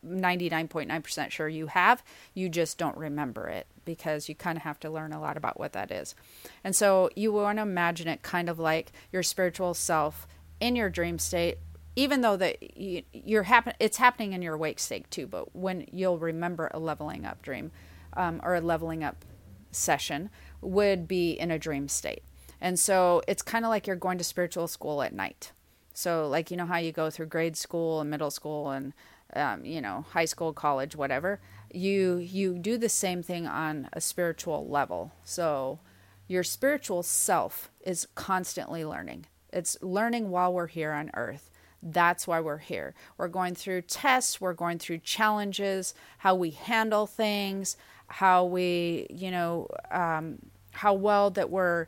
99.9% 0.07 1.31
sure 1.31 1.48
you 1.48 1.66
have. 1.66 2.02
You 2.35 2.48
just 2.48 2.79
don't 2.79 2.96
remember 2.96 3.48
it 3.48 3.66
because 3.85 4.29
you 4.29 4.35
kind 4.35 4.57
of 4.57 4.62
have 4.62 4.81
to 4.81 4.90
learn 4.90 5.12
a 5.12 5.20
lot 5.20 5.37
about 5.37 5.59
what 5.59 5.72
that 5.72 5.90
is. 5.90 6.14
And 6.62 6.74
so 6.74 7.11
you 7.16 7.33
want 7.33 7.59
to 7.59 7.62
imagine 7.62 8.09
it 8.09 8.22
kind 8.22 8.48
of 8.48 8.59
like 8.59 8.92
your 9.12 9.22
spiritual 9.22 9.74
self 9.74 10.26
in 10.61 10.76
your 10.76 10.88
dream 10.88 11.18
state 11.18 11.59
even 11.96 12.20
though 12.20 12.37
that 12.37 12.79
you, 12.79 13.02
you're 13.12 13.44
happen 13.44 13.72
it's 13.81 13.96
happening 13.96 14.33
in 14.33 14.42
your 14.42 14.55
awake 14.55 14.79
state 14.79 15.11
too 15.11 15.26
but 15.26 15.55
when 15.55 15.87
you'll 15.92 16.18
remember 16.18 16.70
a 16.72 16.79
leveling 16.79 17.24
up 17.24 17.42
dream 17.42 17.70
um, 18.14 18.40
or 18.42 18.55
a 18.55 18.61
leveling 18.61 19.02
up 19.02 19.24
session 19.70 20.31
would 20.60 21.06
be 21.06 21.32
in 21.32 21.50
a 21.50 21.58
dream 21.58 21.88
state 21.88 22.22
and 22.60 22.78
so 22.78 23.22
it's 23.28 23.42
kind 23.42 23.64
of 23.64 23.68
like 23.68 23.86
you're 23.86 23.96
going 23.96 24.18
to 24.18 24.24
spiritual 24.24 24.68
school 24.68 25.02
at 25.02 25.12
night 25.12 25.52
so 25.92 26.28
like 26.28 26.50
you 26.50 26.56
know 26.56 26.66
how 26.66 26.78
you 26.78 26.92
go 26.92 27.10
through 27.10 27.26
grade 27.26 27.56
school 27.56 28.00
and 28.00 28.10
middle 28.10 28.30
school 28.30 28.70
and 28.70 28.92
um, 29.34 29.64
you 29.64 29.80
know, 29.80 30.04
high 30.10 30.24
school, 30.24 30.52
college, 30.52 30.94
whatever, 30.94 31.40
you 31.72 32.16
you 32.16 32.58
do 32.58 32.78
the 32.78 32.88
same 32.88 33.22
thing 33.22 33.46
on 33.46 33.88
a 33.92 34.00
spiritual 34.00 34.68
level. 34.68 35.12
So 35.24 35.80
your 36.28 36.44
spiritual 36.44 37.02
self 37.02 37.70
is 37.80 38.06
constantly 38.14 38.84
learning. 38.84 39.26
It's 39.52 39.76
learning 39.82 40.30
while 40.30 40.52
we're 40.52 40.66
here 40.68 40.92
on 40.92 41.10
earth. 41.14 41.50
That's 41.92 42.27
why 42.27 42.40
we're 42.40 42.59
here. 42.59 42.94
We're 43.16 43.29
going 43.29 43.55
through 43.55 43.83
tests, 43.83 44.40
we're 44.40 44.55
going 44.55 44.79
through 44.79 44.99
challenges, 44.99 45.94
how 46.18 46.35
we 46.35 46.51
handle 46.51 47.07
things, 47.07 47.77
how 48.09 48.44
we, 48.44 49.07
you 49.09 49.31
know, 49.31 49.68
um, 49.90 50.38
how 50.72 50.94
well 50.94 51.31
that 51.31 51.49
we're 51.51 51.87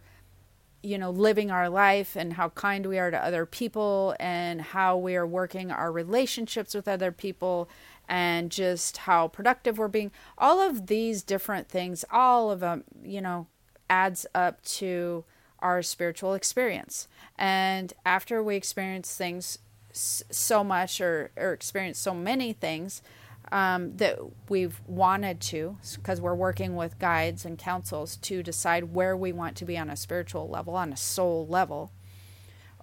you 0.81 0.97
know, 0.97 1.11
living 1.11 1.51
our 1.51 1.69
life 1.69 2.15
and 2.15 2.35
how 2.35 2.51
kind 2.51 2.87
we 2.87 2.99
are 2.99 3.11
to 3.11 3.25
other 3.25 3.45
people 3.45 4.15
and 4.21 4.61
how 4.61 4.97
we 4.97 5.17
are 5.17 5.27
working 5.27 5.73
our 5.73 5.91
relationships 5.91 6.73
with 6.73 6.87
other 6.87 7.11
people 7.11 7.69
and 8.09 8.51
just 8.51 8.99
how 8.99 9.27
productive 9.27 9.77
we're 9.77 9.89
being. 9.89 10.13
All 10.39 10.61
of 10.61 10.87
these 10.87 11.25
different 11.25 11.69
things, 11.69 12.05
all 12.13 12.51
of 12.51 12.61
them, 12.61 12.85
you 13.03 13.21
know, 13.21 13.49
adds 13.91 14.25
up 14.35 14.63
to 14.65 15.25
our 15.59 15.83
spiritual 15.83 16.35
experience. 16.35 17.09
And 17.37 17.93
after 18.07 18.41
we 18.41 18.55
experience 18.55 19.17
things 19.17 19.59
so 19.93 20.63
much 20.63 21.01
or, 21.01 21.31
or 21.37 21.53
experience 21.53 21.99
so 21.99 22.15
many 22.15 22.53
things, 22.53 23.03
um, 23.51 23.97
that 23.97 24.19
we've 24.49 24.81
wanted 24.87 25.41
to, 25.41 25.79
because 25.97 26.21
we're 26.21 26.35
working 26.35 26.77
with 26.77 26.99
guides 26.99 27.45
and 27.45 27.59
councils 27.59 28.17
to 28.17 28.43
decide 28.43 28.95
where 28.95 29.17
we 29.17 29.33
want 29.33 29.57
to 29.57 29.65
be 29.65 29.79
on 29.79 29.89
a 29.89 29.97
spiritual 29.97 30.49
level, 30.49 30.77
on 30.77 30.93
a 30.93 30.97
soul 30.97 31.47
level. 31.47 31.91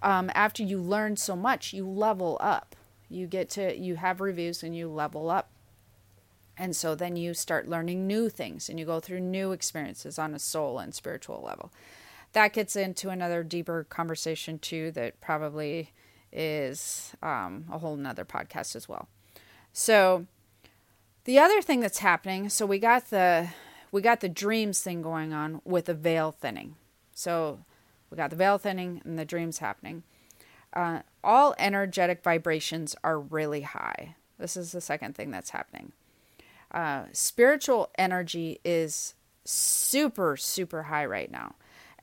Um, 0.02 0.32
after 0.34 0.64
you 0.64 0.80
learn 0.82 1.18
so 1.18 1.36
much, 1.36 1.74
you 1.74 1.88
level 1.88 2.38
up. 2.42 2.76
You 3.10 3.28
get 3.28 3.50
to, 3.52 3.78
you 3.78 3.98
have 3.98 4.20
reviews 4.22 4.64
and 4.64 4.76
you 4.76 4.90
level 4.90 5.30
up. 5.30 5.50
And 6.58 6.76
so 6.76 6.96
then 6.96 7.16
you 7.16 7.34
start 7.34 7.68
learning 7.68 8.08
new 8.08 8.30
things 8.30 8.70
and 8.70 8.80
you 8.80 8.86
go 8.86 9.00
through 9.00 9.20
new 9.20 9.52
experiences 9.52 10.18
on 10.18 10.34
a 10.34 10.40
soul 10.40 10.80
and 10.80 10.96
spiritual 10.96 11.44
level. 11.46 11.72
That 12.34 12.54
gets 12.54 12.76
into 12.76 13.10
another 13.10 13.44
deeper 13.44 13.84
conversation, 13.84 14.58
too, 14.60 14.92
that 14.92 15.22
probably 15.22 15.92
is 16.36 17.14
um, 17.24 17.66
a 17.72 17.80
whole 17.80 17.96
nother 17.96 18.26
podcast 18.26 18.76
as 18.76 18.88
well. 18.88 19.08
So, 19.74 20.28
the 21.24 21.40
other 21.40 21.62
thing 21.62 21.80
that's 21.80 22.00
happening, 22.00 22.50
so 22.50 22.66
we 22.66 22.78
got 22.78 23.10
the 23.10 23.50
we 23.96 24.02
got 24.02 24.20
the 24.20 24.28
dreams 24.28 24.82
thing 24.82 25.02
going 25.02 25.32
on 25.32 25.62
with 25.64 25.86
the 25.86 25.94
veil 25.94 26.32
thinning. 26.32 26.76
So 27.14 27.60
we 28.10 28.18
got 28.18 28.30
the 28.30 28.36
veil 28.36 28.58
thinning 28.58 29.02
and 29.06 29.18
the 29.18 29.24
dreams 29.24 29.60
happening. 29.60 30.04
Uh, 30.74 31.00
all 31.24 31.56
energetic 31.58 32.22
vibrations 32.22 32.96
are 33.06 33.18
really 33.18 33.62
high. 33.62 34.16
This 34.38 34.58
is 34.58 34.74
the 34.74 34.82
second 34.82 35.16
thing 35.16 35.32
that's 35.32 35.52
happening. 35.52 35.94
Uh, 36.72 37.06
spiritual 37.14 37.90
energy 37.98 38.60
is 38.66 39.16
super, 39.46 40.36
super 40.36 40.84
high 40.84 41.06
right 41.06 41.32
now. 41.32 41.56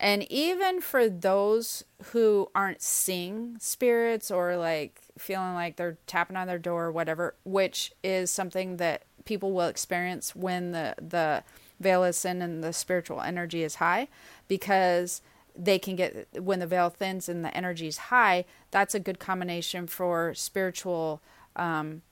And 0.02 0.30
even 0.32 0.80
for 0.80 1.08
those 1.08 1.84
who 2.06 2.50
aren't 2.56 2.82
seeing 2.82 3.56
spirits 3.60 4.32
or 4.32 4.56
like 4.56 5.00
feeling 5.16 5.54
like 5.54 5.76
they're 5.76 5.96
tapping 6.08 6.36
on 6.36 6.48
their 6.48 6.58
door 6.58 6.86
or 6.86 6.92
whatever, 6.92 7.36
which 7.44 7.92
is 8.02 8.28
something 8.28 8.78
that 8.78 9.04
people 9.24 9.52
will 9.52 9.68
experience 9.68 10.34
when 10.34 10.72
the 10.72 10.96
the 11.00 11.44
veil 11.78 12.02
is 12.02 12.20
thin 12.20 12.42
and 12.42 12.64
the 12.64 12.72
spiritual 12.72 13.20
energy 13.20 13.62
is 13.62 13.76
high 13.76 14.08
because 14.48 15.22
they 15.54 15.78
can 15.78 15.94
get 15.94 16.26
when 16.36 16.58
the 16.58 16.66
veil 16.66 16.90
thins 16.90 17.28
and 17.28 17.44
the 17.44 17.56
energy 17.56 17.86
is 17.86 17.98
high 17.98 18.44
that's 18.72 18.94
a 18.96 19.00
good 19.00 19.20
combination 19.20 19.86
for 19.86 20.34
spiritual 20.34 21.20
um, 21.54 22.02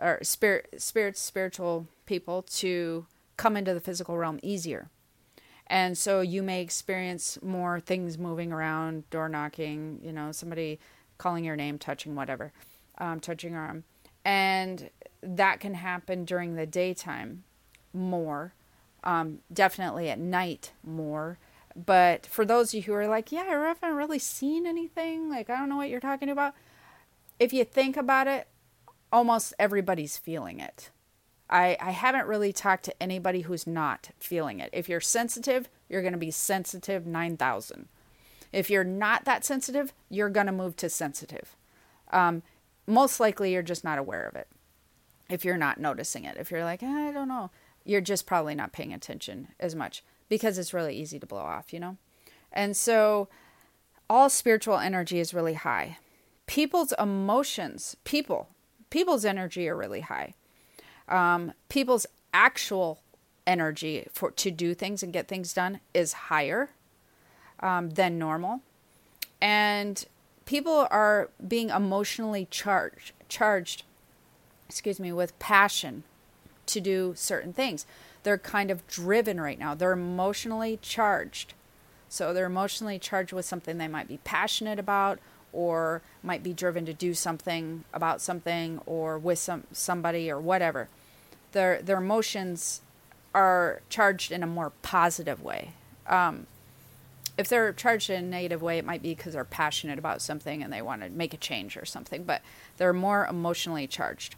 or 0.00 0.18
spirit 0.22 0.68
spirits 0.76 1.20
spiritual 1.20 1.86
people 2.04 2.42
to 2.42 3.06
come 3.38 3.56
into 3.56 3.72
the 3.72 3.80
physical 3.80 4.18
realm 4.18 4.38
easier 4.42 4.90
and 5.66 5.96
so 5.96 6.20
you 6.20 6.42
may 6.42 6.60
experience 6.60 7.38
more 7.42 7.80
things 7.80 8.18
moving 8.18 8.52
around 8.52 9.08
door 9.10 9.28
knocking 9.28 10.00
you 10.02 10.12
know 10.12 10.32
somebody 10.32 10.78
calling 11.18 11.44
your 11.44 11.56
name 11.56 11.78
touching 11.78 12.14
whatever 12.14 12.52
um, 12.98 13.20
touching 13.20 13.54
arm 13.54 13.84
and 14.24 14.90
that 15.22 15.60
can 15.60 15.74
happen 15.74 16.24
during 16.24 16.54
the 16.54 16.66
daytime 16.66 17.44
more, 17.92 18.54
um, 19.02 19.38
definitely 19.52 20.08
at 20.08 20.18
night 20.18 20.72
more. 20.82 21.38
But 21.76 22.26
for 22.26 22.44
those 22.44 22.70
of 22.70 22.74
you 22.74 22.82
who 22.82 22.94
are 22.94 23.08
like, 23.08 23.32
yeah, 23.32 23.42
I 23.42 23.68
haven't 23.68 23.94
really 23.94 24.18
seen 24.18 24.66
anything, 24.66 25.28
like, 25.28 25.50
I 25.50 25.56
don't 25.56 25.68
know 25.68 25.76
what 25.76 25.90
you're 25.90 26.00
talking 26.00 26.28
about. 26.28 26.54
If 27.38 27.52
you 27.52 27.64
think 27.64 27.96
about 27.96 28.26
it, 28.26 28.46
almost 29.12 29.54
everybody's 29.58 30.16
feeling 30.16 30.60
it. 30.60 30.90
I, 31.54 31.76
I 31.80 31.92
haven't 31.92 32.26
really 32.26 32.52
talked 32.52 32.84
to 32.86 33.02
anybody 33.02 33.42
who's 33.42 33.64
not 33.64 34.10
feeling 34.18 34.58
it. 34.58 34.70
If 34.72 34.88
you're 34.88 35.00
sensitive, 35.00 35.68
you're 35.88 36.02
going 36.02 36.12
to 36.12 36.18
be 36.18 36.32
sensitive 36.32 37.06
9,000. 37.06 37.86
If 38.52 38.70
you're 38.70 38.82
not 38.82 39.24
that 39.24 39.44
sensitive, 39.44 39.92
you're 40.10 40.30
going 40.30 40.46
to 40.46 40.52
move 40.52 40.74
to 40.78 40.90
sensitive. 40.90 41.54
Um, 42.10 42.42
most 42.88 43.20
likely, 43.20 43.52
you're 43.52 43.62
just 43.62 43.84
not 43.84 44.00
aware 44.00 44.26
of 44.26 44.34
it 44.34 44.48
if 45.30 45.44
you're 45.44 45.56
not 45.56 45.78
noticing 45.78 46.24
it. 46.24 46.36
If 46.38 46.50
you're 46.50 46.64
like, 46.64 46.82
eh, 46.82 47.08
I 47.08 47.12
don't 47.12 47.28
know, 47.28 47.52
you're 47.84 48.00
just 48.00 48.26
probably 48.26 48.56
not 48.56 48.72
paying 48.72 48.92
attention 48.92 49.48
as 49.60 49.76
much 49.76 50.02
because 50.28 50.58
it's 50.58 50.74
really 50.74 50.96
easy 50.96 51.20
to 51.20 51.26
blow 51.26 51.38
off, 51.38 51.72
you 51.72 51.78
know? 51.78 51.98
And 52.52 52.76
so 52.76 53.28
all 54.10 54.28
spiritual 54.28 54.78
energy 54.78 55.20
is 55.20 55.32
really 55.32 55.54
high. 55.54 55.98
People's 56.46 56.92
emotions, 56.98 57.96
people, 58.02 58.48
people's 58.90 59.24
energy 59.24 59.68
are 59.68 59.76
really 59.76 60.00
high. 60.00 60.34
Um, 61.08 61.52
people's 61.68 62.06
actual 62.32 63.00
energy 63.46 64.06
for 64.12 64.30
to 64.30 64.50
do 64.50 64.74
things 64.74 65.02
and 65.02 65.12
get 65.12 65.28
things 65.28 65.52
done 65.52 65.80
is 65.92 66.12
higher 66.12 66.70
um, 67.60 67.90
than 67.90 68.18
normal, 68.18 68.60
and 69.40 70.04
people 70.46 70.86
are 70.90 71.28
being 71.46 71.70
emotionally 71.70 72.46
charged 72.50 73.12
charged 73.28 73.84
excuse 74.68 74.98
me, 74.98 75.12
with 75.12 75.38
passion 75.38 76.02
to 76.66 76.80
do 76.80 77.12
certain 77.16 77.52
things. 77.52 77.86
They're 78.22 78.38
kind 78.38 78.70
of 78.70 78.86
driven 78.86 79.40
right 79.40 79.58
now. 79.58 79.74
They're 79.74 79.92
emotionally 79.92 80.78
charged. 80.80 81.54
So 82.08 82.32
they're 82.32 82.46
emotionally 82.46 82.98
charged 82.98 83.32
with 83.32 83.44
something 83.44 83.78
they 83.78 83.88
might 83.88 84.08
be 84.08 84.18
passionate 84.24 84.78
about 84.78 85.18
or 85.54 86.02
might 86.22 86.42
be 86.42 86.52
driven 86.52 86.84
to 86.86 86.92
do 86.92 87.14
something 87.14 87.84
about 87.94 88.20
something 88.20 88.80
or 88.84 89.18
with 89.18 89.38
some 89.38 89.64
somebody 89.72 90.30
or 90.30 90.38
whatever. 90.40 90.88
Their 91.52 91.80
their 91.80 91.98
emotions 91.98 92.80
are 93.34 93.80
charged 93.88 94.30
in 94.32 94.42
a 94.42 94.46
more 94.46 94.72
positive 94.82 95.42
way. 95.42 95.72
Um, 96.06 96.46
if 97.36 97.48
they're 97.48 97.72
charged 97.72 98.10
in 98.10 98.24
a 98.24 98.26
negative 98.26 98.62
way, 98.62 98.78
it 98.78 98.84
might 98.84 99.02
be 99.02 99.14
because 99.14 99.32
they're 99.32 99.44
passionate 99.44 99.98
about 99.98 100.22
something 100.22 100.62
and 100.62 100.72
they 100.72 100.82
want 100.82 101.02
to 101.02 101.08
make 101.10 101.34
a 101.34 101.36
change 101.36 101.76
or 101.76 101.84
something, 101.84 102.22
but 102.22 102.42
they're 102.76 102.92
more 102.92 103.26
emotionally 103.26 103.86
charged. 103.86 104.36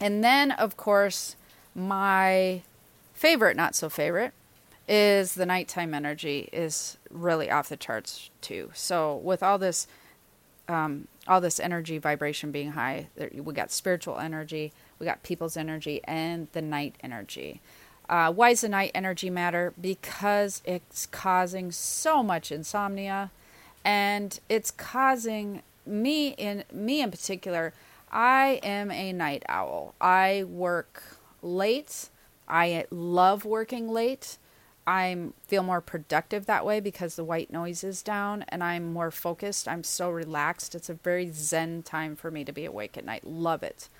And 0.00 0.24
then, 0.24 0.52
of 0.52 0.76
course, 0.76 1.36
my 1.74 2.62
favorite, 3.12 3.56
not 3.56 3.74
so 3.74 3.90
favorite, 3.90 4.32
is 4.88 5.34
the 5.34 5.44
nighttime 5.44 5.92
energy 5.92 6.48
is 6.50 6.96
really 7.10 7.50
off 7.50 7.68
the 7.68 7.76
charts 7.76 8.30
too. 8.40 8.70
So 8.74 9.16
with 9.16 9.42
all 9.42 9.58
this 9.58 9.86
um, 10.68 11.08
all 11.26 11.40
this 11.40 11.58
energy 11.58 11.98
vibration 11.98 12.50
being 12.50 12.72
high. 12.72 13.08
We 13.32 13.54
got 13.54 13.70
spiritual 13.70 14.18
energy, 14.18 14.72
we 14.98 15.06
got 15.06 15.22
people's 15.22 15.56
energy, 15.56 16.00
and 16.04 16.48
the 16.52 16.62
night 16.62 16.96
energy. 17.02 17.60
Uh, 18.08 18.32
why 18.32 18.50
does 18.50 18.62
the 18.62 18.68
night 18.68 18.90
energy 18.94 19.28
matter? 19.28 19.74
Because 19.80 20.62
it's 20.64 21.06
causing 21.06 21.72
so 21.72 22.22
much 22.22 22.50
insomnia, 22.50 23.30
and 23.84 24.40
it's 24.48 24.70
causing 24.70 25.62
me 25.84 26.28
in 26.30 26.64
me 26.72 27.02
in 27.02 27.10
particular. 27.10 27.72
I 28.10 28.60
am 28.62 28.90
a 28.90 29.12
night 29.12 29.42
owl. 29.48 29.94
I 30.00 30.44
work 30.48 31.02
late. 31.42 32.08
I 32.48 32.86
love 32.90 33.44
working 33.44 33.88
late. 33.88 34.38
I 34.88 35.28
feel 35.46 35.62
more 35.62 35.82
productive 35.82 36.46
that 36.46 36.64
way 36.64 36.80
because 36.80 37.14
the 37.14 37.22
white 37.22 37.52
noise 37.52 37.84
is 37.84 38.02
down 38.02 38.46
and 38.48 38.64
I'm 38.64 38.90
more 38.90 39.10
focused. 39.10 39.68
I'm 39.68 39.84
so 39.84 40.08
relaxed. 40.08 40.74
It's 40.74 40.88
a 40.88 40.94
very 40.94 41.30
zen 41.30 41.82
time 41.82 42.16
for 42.16 42.30
me 42.30 42.42
to 42.44 42.52
be 42.52 42.64
awake 42.64 42.96
at 42.96 43.04
night. 43.04 43.26
Love 43.26 43.62
it. 43.62 43.90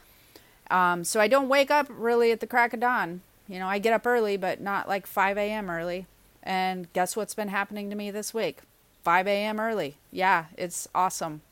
Um, 0.71 1.05
so 1.05 1.21
I 1.21 1.29
don't 1.29 1.51
wake 1.51 1.71
up 1.71 1.89
really 1.91 2.33
at 2.33 2.41
the 2.41 2.47
crack 2.47 2.73
of 2.73 2.81
dawn. 2.81 3.21
You 3.47 3.59
know, 3.59 3.67
I 3.69 3.79
get 3.79 3.93
up 3.93 4.07
early, 4.07 4.39
but 4.39 4.63
not 4.63 4.89
like 4.89 5.07
5 5.07 5.37
a.m. 5.37 5.69
early. 5.69 6.07
And 6.43 6.91
guess 6.95 7.15
what's 7.15 7.35
been 7.35 7.49
happening 7.49 7.91
to 7.91 7.97
me 7.97 8.11
this 8.11 8.33
week? 8.33 8.61
5 9.03 9.27
a.m. 9.27 9.61
early. 9.61 9.99
Yeah, 10.11 10.47
it's 10.57 10.89
awesome. 10.95 11.43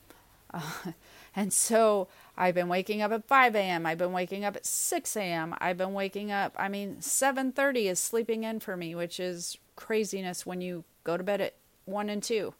Uh, 0.51 0.61
and 1.37 1.53
so 1.53 2.07
I've 2.35 2.55
been 2.55 2.67
waking 2.67 3.03
up 3.03 3.11
at 3.11 3.27
5 3.27 3.55
a.m. 3.55 3.85
I've 3.85 3.99
been 3.99 4.11
waking 4.11 4.43
up 4.43 4.55
at 4.55 4.65
6 4.65 5.15
a.m. 5.15 5.55
I've 5.59 5.77
been 5.77 5.93
waking 5.93 6.31
up. 6.31 6.55
I 6.57 6.67
mean, 6.67 6.97
7:30 6.99 7.85
is 7.85 7.99
sleeping 7.99 8.43
in 8.43 8.59
for 8.59 8.75
me, 8.75 8.95
which 8.95 9.19
is 9.19 9.59
craziness 9.75 10.47
when 10.47 10.61
you 10.61 10.83
go 11.03 11.15
to 11.15 11.23
bed 11.23 11.39
at 11.39 11.53
one 11.85 12.09
and 12.09 12.23
two. 12.23 12.55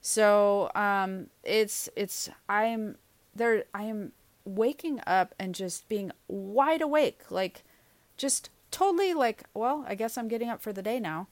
So 0.00 0.70
um, 0.74 1.26
it's 1.44 1.90
it's 1.94 2.30
I'm 2.48 2.96
there. 3.36 3.64
I 3.74 3.82
am 3.82 4.12
waking 4.46 5.00
up 5.06 5.34
and 5.38 5.54
just 5.54 5.86
being 5.90 6.10
wide 6.26 6.80
awake, 6.80 7.20
like 7.30 7.64
just 8.16 8.48
totally 8.70 9.12
like. 9.12 9.44
Well, 9.52 9.84
I 9.86 9.94
guess 9.94 10.16
I'm 10.16 10.28
getting 10.28 10.48
up 10.48 10.62
for 10.62 10.72
the 10.72 10.82
day 10.82 10.98
now. 10.98 11.28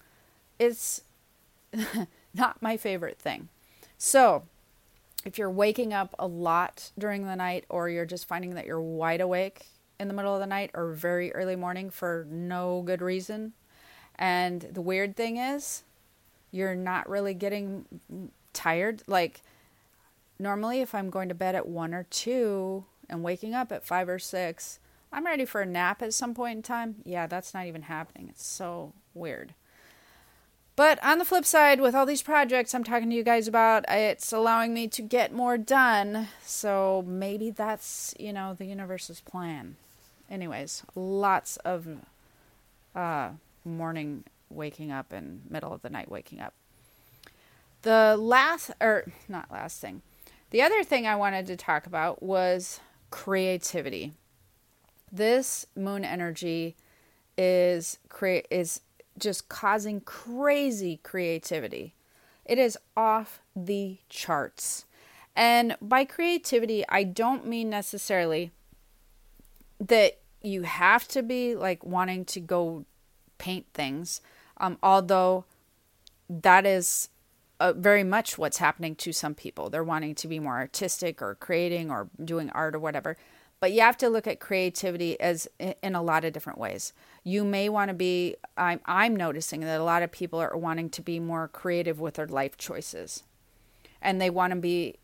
It's 0.59 1.01
not 2.35 2.61
my 2.61 2.77
favorite 2.77 3.19
thing. 3.19 3.49
So 3.97 4.45
if 5.25 5.39
you're 5.39 5.51
waking 5.51 5.93
up 5.93 6.15
a 6.19 6.27
lot 6.27 6.93
during 6.99 7.27
the 7.27 7.37
night 7.37 7.65
or 7.69 7.89
you're 7.89 8.07
just 8.07 8.27
finding 8.27 8.55
that 8.55 8.67
you're 8.67 8.81
wide 8.81 9.21
awake 9.21 9.67
in 9.99 10.09
the 10.09 10.15
middle 10.15 10.35
of 10.35 10.41
the 10.41 10.47
night 10.47 10.71
or 10.75 10.93
very 10.93 11.33
early 11.35 11.57
morning 11.57 11.91
for 11.91 12.27
no 12.31 12.83
good 12.83 13.03
reason. 13.03 13.53
And 14.17 14.63
the 14.63 14.81
weird 14.81 15.17
thing 15.17 15.37
is, 15.37 15.83
you're 16.51 16.75
not 16.75 17.09
really 17.09 17.35
getting 17.35 17.85
tired. 18.53 19.03
Like, 19.07 19.43
normally, 20.39 20.81
if 20.81 20.95
I'm 20.95 21.11
going 21.11 21.29
to 21.29 21.35
bed 21.35 21.55
at 21.55 21.69
one 21.69 21.95
or 21.95 22.07
two 22.11 22.85
and 23.09 23.23
waking 23.23 23.55
up 23.55 23.71
at 23.73 23.85
five 23.85 24.09
or 24.09 24.19
six, 24.19 24.79
I'm 25.13 25.27
ready 25.27 25.45
for 25.45 25.61
a 25.61 25.67
nap 25.67 26.03
at 26.03 26.15
some 26.15 26.35
point 26.35 26.57
in 26.57 26.63
time. 26.63 26.97
Yeah, 27.05 27.27
that's 27.27 27.53
not 27.53 27.67
even 27.67 27.83
happening. 27.83 28.29
It's 28.29 28.47
so 28.47 28.93
weird. 29.15 29.55
But 30.77 31.03
on 31.05 31.19
the 31.19 31.25
flip 31.25 31.45
side, 31.45 31.81
with 31.81 31.95
all 31.95 32.07
these 32.07 32.23
projects 32.23 32.75
I'm 32.75 32.85
talking 32.85 33.11
to 33.11 33.17
you 33.17 33.23
guys 33.23 33.47
about, 33.47 33.85
it's 33.89 34.33
allowing 34.33 34.73
me 34.73 34.89
to 34.89 35.03
get 35.03 35.33
more 35.33 35.59
done. 35.59 36.29
So 36.43 37.05
maybe 37.07 37.51
that's, 37.51 38.15
you 38.19 38.33
know, 38.33 38.55
the 38.55 38.65
universe's 38.65 39.21
plan. 39.21 39.77
Anyways, 40.31 40.85
lots 40.95 41.57
of 41.59 41.87
uh, 42.95 43.31
morning 43.65 44.25
waking 44.49 44.91
up 44.91 45.13
and 45.13 45.43
middle 45.51 45.73
of 45.73 45.83
the 45.83 45.91
night 45.91 46.11
waking 46.11 46.41
up. 46.41 46.55
The 47.83 48.17
last, 48.19 48.71
or 48.81 49.07
not 49.29 49.51
last 49.51 49.81
thing, 49.81 50.03
the 50.51 50.63
other 50.63 50.83
thing 50.83 51.07
I 51.07 51.17
wanted 51.17 51.47
to 51.47 51.57
talk 51.57 51.87
about 51.87 52.23
was 52.23 52.81
creativity. 53.11 54.13
This 55.11 55.67
moon 55.75 56.05
energy 56.05 56.77
is 57.37 57.99
create 58.09 58.47
is 58.51 58.81
just 59.21 59.49
causing 59.49 60.01
crazy 60.01 61.01
creativity. 61.03 61.95
It 62.45 62.59
is 62.59 62.77
off 62.97 63.41
the 63.55 63.99
charts. 64.09 64.87
And 65.37 65.77
by 65.81 66.05
creativity, 66.05 66.85
I 66.89 67.05
don't 67.05 67.47
mean 67.47 67.71
necessarily 67.71 68.51
that 69.79 70.19
you 70.43 70.63
have 70.63 71.07
to 71.09 71.23
be 71.23 71.55
like 71.55 71.85
wanting 71.85 72.25
to 72.27 72.41
go 72.41 72.85
paint 73.39 73.67
things, 73.73 74.21
um, 74.57 74.79
although 74.83 75.45
that 76.29 76.67
is 76.67 77.09
uh, 77.59 77.73
very 77.75 78.05
much 78.05 78.39
what's 78.39 78.59
happening 78.59 78.95
to 78.97 79.13
some 79.13 79.35
people. 79.35 79.71
They're 79.71 79.85
wanting 79.85 80.15
to 80.17 80.29
be 80.29 80.39
more 80.39 80.57
artistic 80.57 81.21
or 81.21 81.35
creating 81.35 81.91
or 81.91 82.09
doing 82.23 82.51
art 82.51 82.75
or 82.75 82.79
whatever. 82.79 83.17
But 83.61 83.73
you 83.73 83.83
have 83.83 83.99
to 83.99 84.09
look 84.09 84.27
at 84.27 84.41
creativity 84.41 85.21
as 85.21 85.47
in 85.59 85.95
a 85.95 86.03
lot 86.03 86.25
of 86.25 86.33
different 86.33 86.59
ways. 86.59 86.95
You 87.25 87.45
may 87.45 87.69
want 87.69 87.91
to 87.91 87.95
be 87.95 88.37
I'm 88.57 88.81
I'm 88.87 89.15
noticing 89.15 89.61
that 89.61 89.81
a 89.81 89.85
lot 89.85 90.03
of 90.03 90.11
people 90.11 90.39
are 90.39 90.57
wanting 90.57 90.89
to 90.91 91.03
be 91.03 91.21
more 91.21 91.47
creative 91.47 92.01
with 92.01 92.15
their 92.15 92.27
life 92.27 92.57
choices. 92.57 93.23
And 94.01 94.19
they 94.19 94.31
want 94.31 94.55
to 94.55 94.59
be 94.59 94.97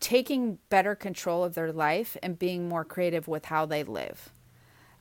taking 0.00 0.58
better 0.70 0.94
control 0.94 1.44
of 1.44 1.54
their 1.54 1.70
life 1.70 2.16
and 2.22 2.38
being 2.38 2.66
more 2.66 2.84
creative 2.84 3.28
with 3.28 3.46
how 3.46 3.66
they 3.66 3.84
live. 3.84 4.32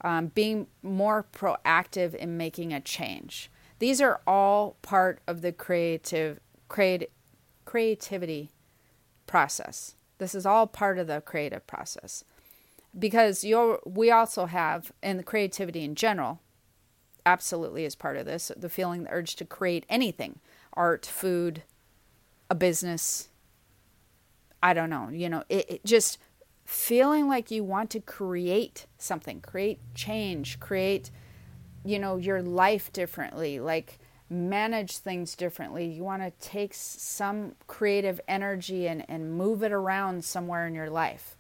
Um, 0.01 0.27
being 0.27 0.67
more 0.83 1.25
proactive 1.33 2.13
in 2.13 2.37
making 2.37 2.73
a 2.73 2.81
change. 2.81 3.49
These 3.79 4.01
are 4.01 4.21
all 4.27 4.77
part 4.81 5.21
of 5.27 5.41
the 5.41 5.51
creative 5.51 6.39
create, 6.67 7.09
creativity 7.65 8.51
process. 9.27 9.95
This 10.17 10.35
is 10.35 10.45
all 10.45 10.67
part 10.67 10.99
of 10.99 11.07
the 11.07 11.21
creative 11.21 11.65
process 11.65 12.23
because 12.97 13.43
you're 13.43 13.79
we 13.85 14.09
also 14.11 14.45
have 14.45 14.91
and 15.01 15.19
the 15.19 15.23
creativity 15.23 15.83
in 15.83 15.95
general 15.95 16.39
absolutely 17.25 17.85
is 17.85 17.95
part 17.95 18.17
of 18.17 18.25
this 18.25 18.51
the 18.55 18.69
feeling 18.69 19.03
the 19.03 19.11
urge 19.11 19.35
to 19.35 19.45
create 19.45 19.85
anything 19.89 20.39
art 20.73 21.05
food 21.05 21.63
a 22.49 22.55
business 22.55 23.29
i 24.63 24.73
don't 24.73 24.89
know 24.89 25.09
you 25.09 25.29
know 25.29 25.43
it, 25.49 25.69
it 25.69 25.85
just 25.85 26.17
feeling 26.65 27.27
like 27.27 27.51
you 27.51 27.63
want 27.63 27.89
to 27.89 27.99
create 27.99 28.85
something 28.97 29.41
create 29.41 29.79
change 29.93 30.59
create 30.59 31.11
you 31.85 31.99
know 31.99 32.17
your 32.17 32.41
life 32.41 32.91
differently 32.91 33.59
like 33.59 33.99
manage 34.29 34.97
things 34.97 35.35
differently. 35.35 35.85
You 35.85 36.03
want 36.03 36.21
to 36.21 36.31
take 36.45 36.73
some 36.73 37.55
creative 37.67 38.19
energy 38.27 38.87
and, 38.87 39.05
and 39.07 39.31
move 39.31 39.63
it 39.63 39.71
around 39.71 40.25
somewhere 40.25 40.67
in 40.67 40.75
your 40.75 40.89
life 40.89 41.36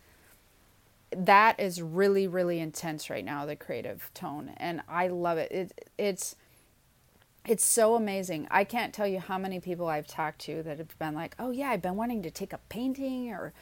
that 1.15 1.59
is 1.59 1.81
really 1.81 2.27
really 2.27 2.59
intense 2.59 3.09
right 3.09 3.23
now 3.23 3.45
the 3.45 3.55
creative 3.55 4.11
tone 4.13 4.51
and 4.57 4.81
i 4.87 5.07
love 5.07 5.37
it. 5.37 5.51
it 5.51 5.89
it's 5.97 6.35
it's 7.47 7.63
so 7.63 7.95
amazing. 7.95 8.45
I 8.51 8.65
can't 8.65 8.93
tell 8.93 9.07
you 9.07 9.19
how 9.19 9.37
many 9.37 9.59
people 9.59 9.87
i've 9.87 10.07
talked 10.07 10.39
to 10.41 10.61
that 10.63 10.79
have 10.79 10.99
been 10.99 11.15
like 11.15 11.35
oh 11.39 11.51
yeah 11.51 11.69
i've 11.69 11.81
been 11.81 11.95
wanting 11.95 12.21
to 12.23 12.31
take 12.31 12.53
up 12.53 12.67
painting 12.67 13.29
or 13.29 13.53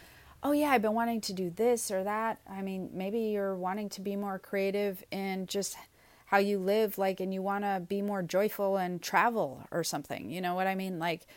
oh 0.42 0.54
yeah 0.54 0.70
i've 0.70 0.82
been 0.82 0.94
wanting 0.94 1.22
to 1.22 1.34
do 1.34 1.52
this 1.52 1.92
or 1.92 2.04
that. 2.04 2.40
I 2.50 2.62
mean 2.62 2.90
maybe 2.94 3.20
you're 3.20 3.56
wanting 3.56 3.90
to 3.90 4.02
be 4.02 4.16
more 4.16 4.40
creative 4.40 5.04
in 5.12 5.46
just 5.46 5.78
how 6.26 6.38
you 6.40 6.58
live 6.58 6.98
like 6.98 7.20
and 7.20 7.32
you 7.32 7.44
want 7.44 7.64
to 7.64 7.84
be 7.88 8.02
more 8.02 8.24
joyful 8.24 8.78
and 8.78 9.02
travel 9.02 9.68
or 9.70 9.84
something 9.84 10.32
you 10.32 10.42
know 10.42 10.56
what 10.56 10.66
i 10.68 10.74
mean? 10.74 10.98
Like 10.98 11.28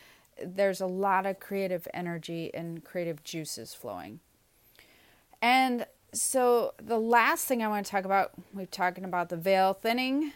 there's 0.42 0.80
a 0.80 0.86
lot 0.86 1.26
of 1.26 1.40
creative 1.40 1.86
energy 1.92 2.50
and 2.54 2.84
creative 2.84 3.22
juices 3.24 3.74
flowing. 3.74 4.20
And 5.42 5.86
so 6.12 6.74
the 6.82 6.98
last 6.98 7.46
thing 7.46 7.62
I 7.62 7.68
want 7.68 7.84
to 7.84 7.92
talk 7.92 8.04
about, 8.04 8.32
we're 8.52 8.66
talking 8.66 9.04
about 9.04 9.28
the 9.28 9.36
veil 9.36 9.74
thinning, 9.74 10.32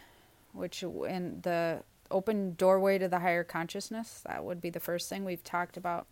which 0.53 0.83
in 0.83 1.41
the 1.43 1.83
open 2.11 2.55
doorway 2.55 2.99
to 2.99 3.09
the 3.09 3.21
higher 3.21 3.45
consciousness, 3.45 4.23
that 4.27 4.45
would 4.45 4.61
be 4.61 4.71
the 4.71 4.81
first 4.81 5.09
thing 5.09 5.25
we've 5.25 5.45
talked 5.45 5.77
about. 5.77 6.07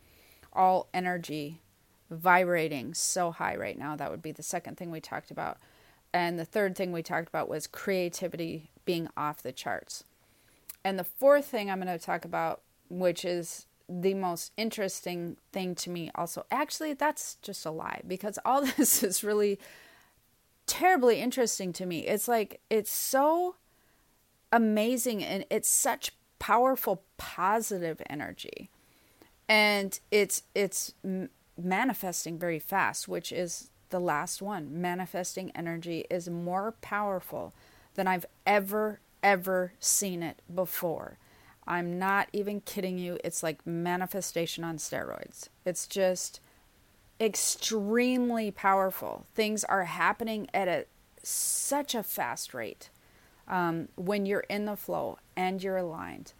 All 0.52 0.88
energy 0.92 1.60
vibrating 2.10 2.94
so 2.94 3.30
high 3.30 3.54
right 3.54 3.78
now, 3.78 3.96
that 3.96 4.10
would 4.10 4.22
be 4.22 4.32
the 4.32 4.42
second 4.42 4.76
thing 4.76 4.90
we 4.90 5.00
talked 5.00 5.30
about. 5.30 5.58
And 6.12 6.38
the 6.38 6.44
third 6.44 6.74
thing 6.74 6.90
we 6.90 7.02
talked 7.02 7.28
about 7.28 7.48
was 7.48 7.66
creativity 7.66 8.70
being 8.84 9.08
off 9.16 9.42
the 9.42 9.52
charts. 9.52 10.04
And 10.82 10.98
the 10.98 11.04
fourth 11.04 11.44
thing 11.44 11.70
I'm 11.70 11.80
going 11.80 11.98
to 11.98 12.04
talk 12.04 12.24
about, 12.24 12.62
which 12.88 13.24
is 13.24 13.66
the 13.90 14.14
most 14.14 14.52
interesting 14.56 15.36
thing 15.52 15.74
to 15.74 15.90
me 15.90 16.10
also. 16.14 16.46
Actually 16.50 16.94
that's 16.94 17.36
just 17.42 17.66
a 17.66 17.70
lie 17.70 18.02
because 18.06 18.38
all 18.44 18.64
this 18.76 19.02
is 19.02 19.24
really 19.24 19.58
terribly 20.66 21.20
interesting 21.20 21.72
to 21.74 21.86
me. 21.86 22.06
It's 22.06 22.28
like 22.28 22.60
it's 22.70 22.92
so 22.92 23.56
amazing 24.52 25.24
and 25.24 25.44
it's 25.50 25.68
such 25.68 26.12
powerful 26.38 27.02
positive 27.16 28.00
energy. 28.08 28.70
And 29.48 29.98
it's 30.10 30.44
it's 30.54 30.94
manifesting 31.58 32.38
very 32.38 32.58
fast 32.58 33.08
which 33.08 33.32
is 33.32 33.70
the 33.90 34.00
last 34.00 34.40
one. 34.40 34.80
Manifesting 34.80 35.50
energy 35.54 36.06
is 36.08 36.28
more 36.28 36.74
powerful 36.80 37.52
than 37.94 38.06
i've 38.06 38.26
ever 38.46 39.00
ever 39.22 39.72
seen 39.78 40.22
it 40.22 40.40
before 40.52 41.18
I'm 41.66 41.98
not 41.98 42.28
even 42.32 42.60
kidding 42.62 42.98
you. 42.98 43.18
It's 43.22 43.42
like 43.42 43.66
manifestation 43.66 44.64
on 44.64 44.78
steroids. 44.78 45.48
It's 45.64 45.86
just 45.86 46.40
extremely 47.20 48.50
powerful. 48.50 49.26
Things 49.34 49.62
are 49.64 49.84
happening 49.84 50.48
at 50.54 50.68
a 50.68 50.86
such 51.22 51.94
a 51.94 52.02
fast 52.02 52.54
rate 52.54 52.88
um, 53.46 53.88
when 53.96 54.24
you're 54.24 54.44
in 54.48 54.64
the 54.64 54.76
flow 54.76 55.18
and 55.36 55.62
you're 55.62 55.76
aligned. 55.76 56.32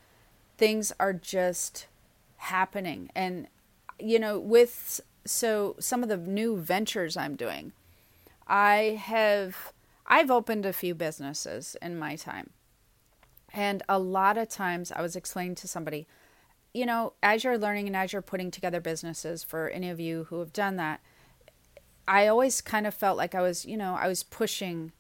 Things 0.57 0.93
are 0.99 1.13
just 1.13 1.87
happening, 2.37 3.11
and 3.15 3.47
you 3.99 4.19
know, 4.19 4.39
with 4.39 5.01
so 5.25 5.77
some 5.79 6.03
of 6.03 6.09
the 6.09 6.17
new 6.17 6.57
ventures 6.57 7.17
I'm 7.17 7.37
doing, 7.37 7.73
I 8.47 9.01
have 9.03 9.73
I've 10.07 10.31
opened 10.31 10.67
a 10.67 10.73
few 10.73 10.95
businesses 10.95 11.77
in 11.81 11.99
my 11.99 12.17
time. 12.17 12.51
And 13.53 13.83
a 13.89 13.99
lot 13.99 14.39
of 14.39 14.49
times 14.49 14.93
I 14.93 15.03
was 15.03 15.17
explaining 15.17 15.57
to 15.57 15.69
somebody, 15.69 16.07
you 16.73 16.87
know, 16.87 17.15
as 17.23 17.45
you're 17.45 17.59
learning 17.59 17.87
and 17.87 17.97
as 17.97 18.13
you're 18.13 18.23
putting 18.23 18.51
together 18.51 18.81
businesses 18.81 19.43
for 19.43 19.69
any 19.69 19.91
of 19.91 19.99
you 19.99 20.25
who 20.25 20.39
have 20.39 20.53
done 20.53 20.77
that, 20.77 21.01
I 22.07 22.27
always 22.27 22.61
kind 22.61 22.87
of 22.87 22.95
felt 22.95 23.17
like 23.17 23.35
I 23.35 23.43
was, 23.43 23.65
you 23.65 23.77
know, 23.77 23.97
I 23.99 24.09
was 24.09 24.23
pushing 24.23 24.93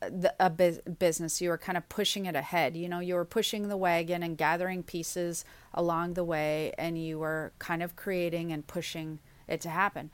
the, 0.00 0.34
a 0.40 0.50
business. 0.50 1.40
You 1.40 1.50
were 1.50 1.58
kind 1.58 1.76
of 1.76 1.88
pushing 1.88 2.26
it 2.26 2.34
ahead. 2.34 2.76
You 2.76 2.88
know, 2.88 3.00
you 3.00 3.14
were 3.14 3.24
pushing 3.24 3.68
the 3.68 3.76
wagon 3.76 4.22
and 4.22 4.36
gathering 4.36 4.82
pieces 4.82 5.44
along 5.74 6.14
the 6.14 6.24
way, 6.24 6.72
and 6.78 7.02
you 7.02 7.18
were 7.18 7.52
kind 7.58 7.82
of 7.82 7.96
creating 7.96 8.52
and 8.52 8.66
pushing 8.66 9.18
it 9.46 9.60
to 9.62 9.68
happen. 9.68 10.10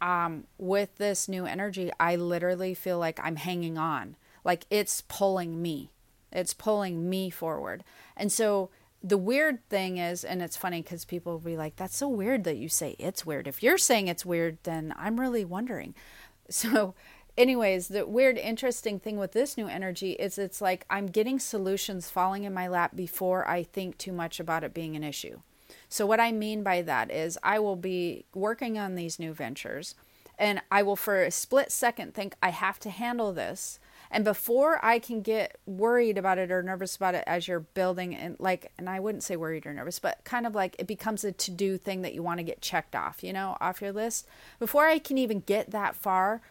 Um, 0.00 0.44
with 0.58 0.96
this 0.96 1.28
new 1.28 1.46
energy, 1.46 1.90
I 2.00 2.16
literally 2.16 2.74
feel 2.74 2.98
like 2.98 3.20
I'm 3.22 3.36
hanging 3.36 3.76
on, 3.78 4.16
like 4.44 4.66
it's 4.70 5.02
pulling 5.02 5.60
me. 5.60 5.90
It's 6.32 6.54
pulling 6.54 7.08
me 7.08 7.30
forward. 7.30 7.84
And 8.16 8.30
so 8.30 8.70
the 9.02 9.18
weird 9.18 9.66
thing 9.68 9.98
is, 9.98 10.24
and 10.24 10.42
it's 10.42 10.56
funny 10.56 10.82
because 10.82 11.04
people 11.04 11.32
will 11.32 11.38
be 11.40 11.56
like, 11.56 11.76
that's 11.76 11.96
so 11.96 12.08
weird 12.08 12.44
that 12.44 12.58
you 12.58 12.68
say 12.68 12.96
it's 12.98 13.24
weird. 13.24 13.46
If 13.48 13.62
you're 13.62 13.78
saying 13.78 14.08
it's 14.08 14.26
weird, 14.26 14.58
then 14.64 14.94
I'm 14.96 15.20
really 15.20 15.44
wondering. 15.44 15.94
So, 16.52 16.96
anyways, 17.38 17.86
the 17.86 18.04
weird, 18.04 18.36
interesting 18.36 18.98
thing 18.98 19.18
with 19.18 19.30
this 19.30 19.56
new 19.56 19.68
energy 19.68 20.14
is 20.14 20.36
it's 20.36 20.60
like 20.60 20.84
I'm 20.90 21.06
getting 21.06 21.38
solutions 21.38 22.10
falling 22.10 22.42
in 22.42 22.52
my 22.52 22.66
lap 22.66 22.96
before 22.96 23.46
I 23.46 23.62
think 23.62 23.96
too 23.96 24.10
much 24.10 24.40
about 24.40 24.64
it 24.64 24.74
being 24.74 24.96
an 24.96 25.04
issue. 25.04 25.42
So, 25.88 26.06
what 26.06 26.18
I 26.18 26.32
mean 26.32 26.64
by 26.64 26.82
that 26.82 27.08
is 27.08 27.38
I 27.44 27.60
will 27.60 27.76
be 27.76 28.24
working 28.34 28.78
on 28.78 28.96
these 28.96 29.20
new 29.20 29.32
ventures 29.32 29.94
and 30.40 30.62
I 30.72 30.82
will, 30.82 30.96
for 30.96 31.22
a 31.22 31.30
split 31.30 31.70
second, 31.70 32.14
think 32.14 32.34
I 32.42 32.48
have 32.48 32.78
to 32.80 32.90
handle 32.90 33.32
this 33.32 33.78
and 34.10 34.24
before 34.24 34.84
I 34.84 34.98
can 34.98 35.22
get 35.22 35.58
worried 35.66 36.18
about 36.18 36.38
it 36.38 36.50
or 36.50 36.62
nervous 36.62 36.96
about 36.96 37.14
it 37.14 37.24
as 37.26 37.46
you're 37.46 37.60
building 37.60 38.14
and 38.14 38.36
like 38.38 38.72
and 38.78 38.88
I 38.88 39.00
wouldn't 39.00 39.22
say 39.22 39.36
worried 39.36 39.66
or 39.66 39.72
nervous, 39.72 39.98
but 39.98 40.24
kind 40.24 40.46
of 40.46 40.54
like 40.54 40.76
it 40.78 40.86
becomes 40.86 41.24
a 41.24 41.32
to-do 41.32 41.78
thing 41.78 42.02
that 42.02 42.14
you 42.14 42.22
want 42.22 42.38
to 42.38 42.44
get 42.44 42.60
checked 42.60 42.96
off, 42.96 43.22
you 43.22 43.32
know, 43.32 43.56
off 43.60 43.80
your 43.80 43.92
list. 43.92 44.26
Before 44.58 44.86
I 44.86 44.98
can 44.98 45.18
even 45.18 45.40
get 45.40 45.70
that 45.70 45.94
far, 45.94 46.42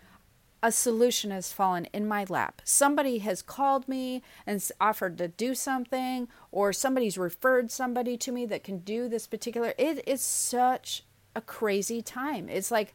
a 0.62 0.72
solution 0.72 1.32
has 1.32 1.54
fallen 1.54 1.86
in 1.94 2.08
my 2.08 2.26
lap. 2.28 2.62
Somebody 2.66 3.20
has 3.20 3.42
called 3.42 3.88
me 3.88 4.22
and 4.46 4.62
offered 4.82 5.18
to 5.18 5.28
do 5.30 5.56
something, 5.56 6.28
or 6.52 6.74
somebody's 6.74 7.18
referred 7.18 7.72
somebody 7.72 8.18
to 8.18 8.32
me 8.32 8.46
that 8.48 8.64
can 8.64 8.80
do 8.80 9.08
this 9.08 9.26
particular. 9.26 9.74
It 9.78 10.06
is 10.08 10.22
such 10.22 11.06
a 11.36 11.42
crazy 11.42 12.02
time. 12.02 12.50
It's 12.50 12.72
like 12.72 12.94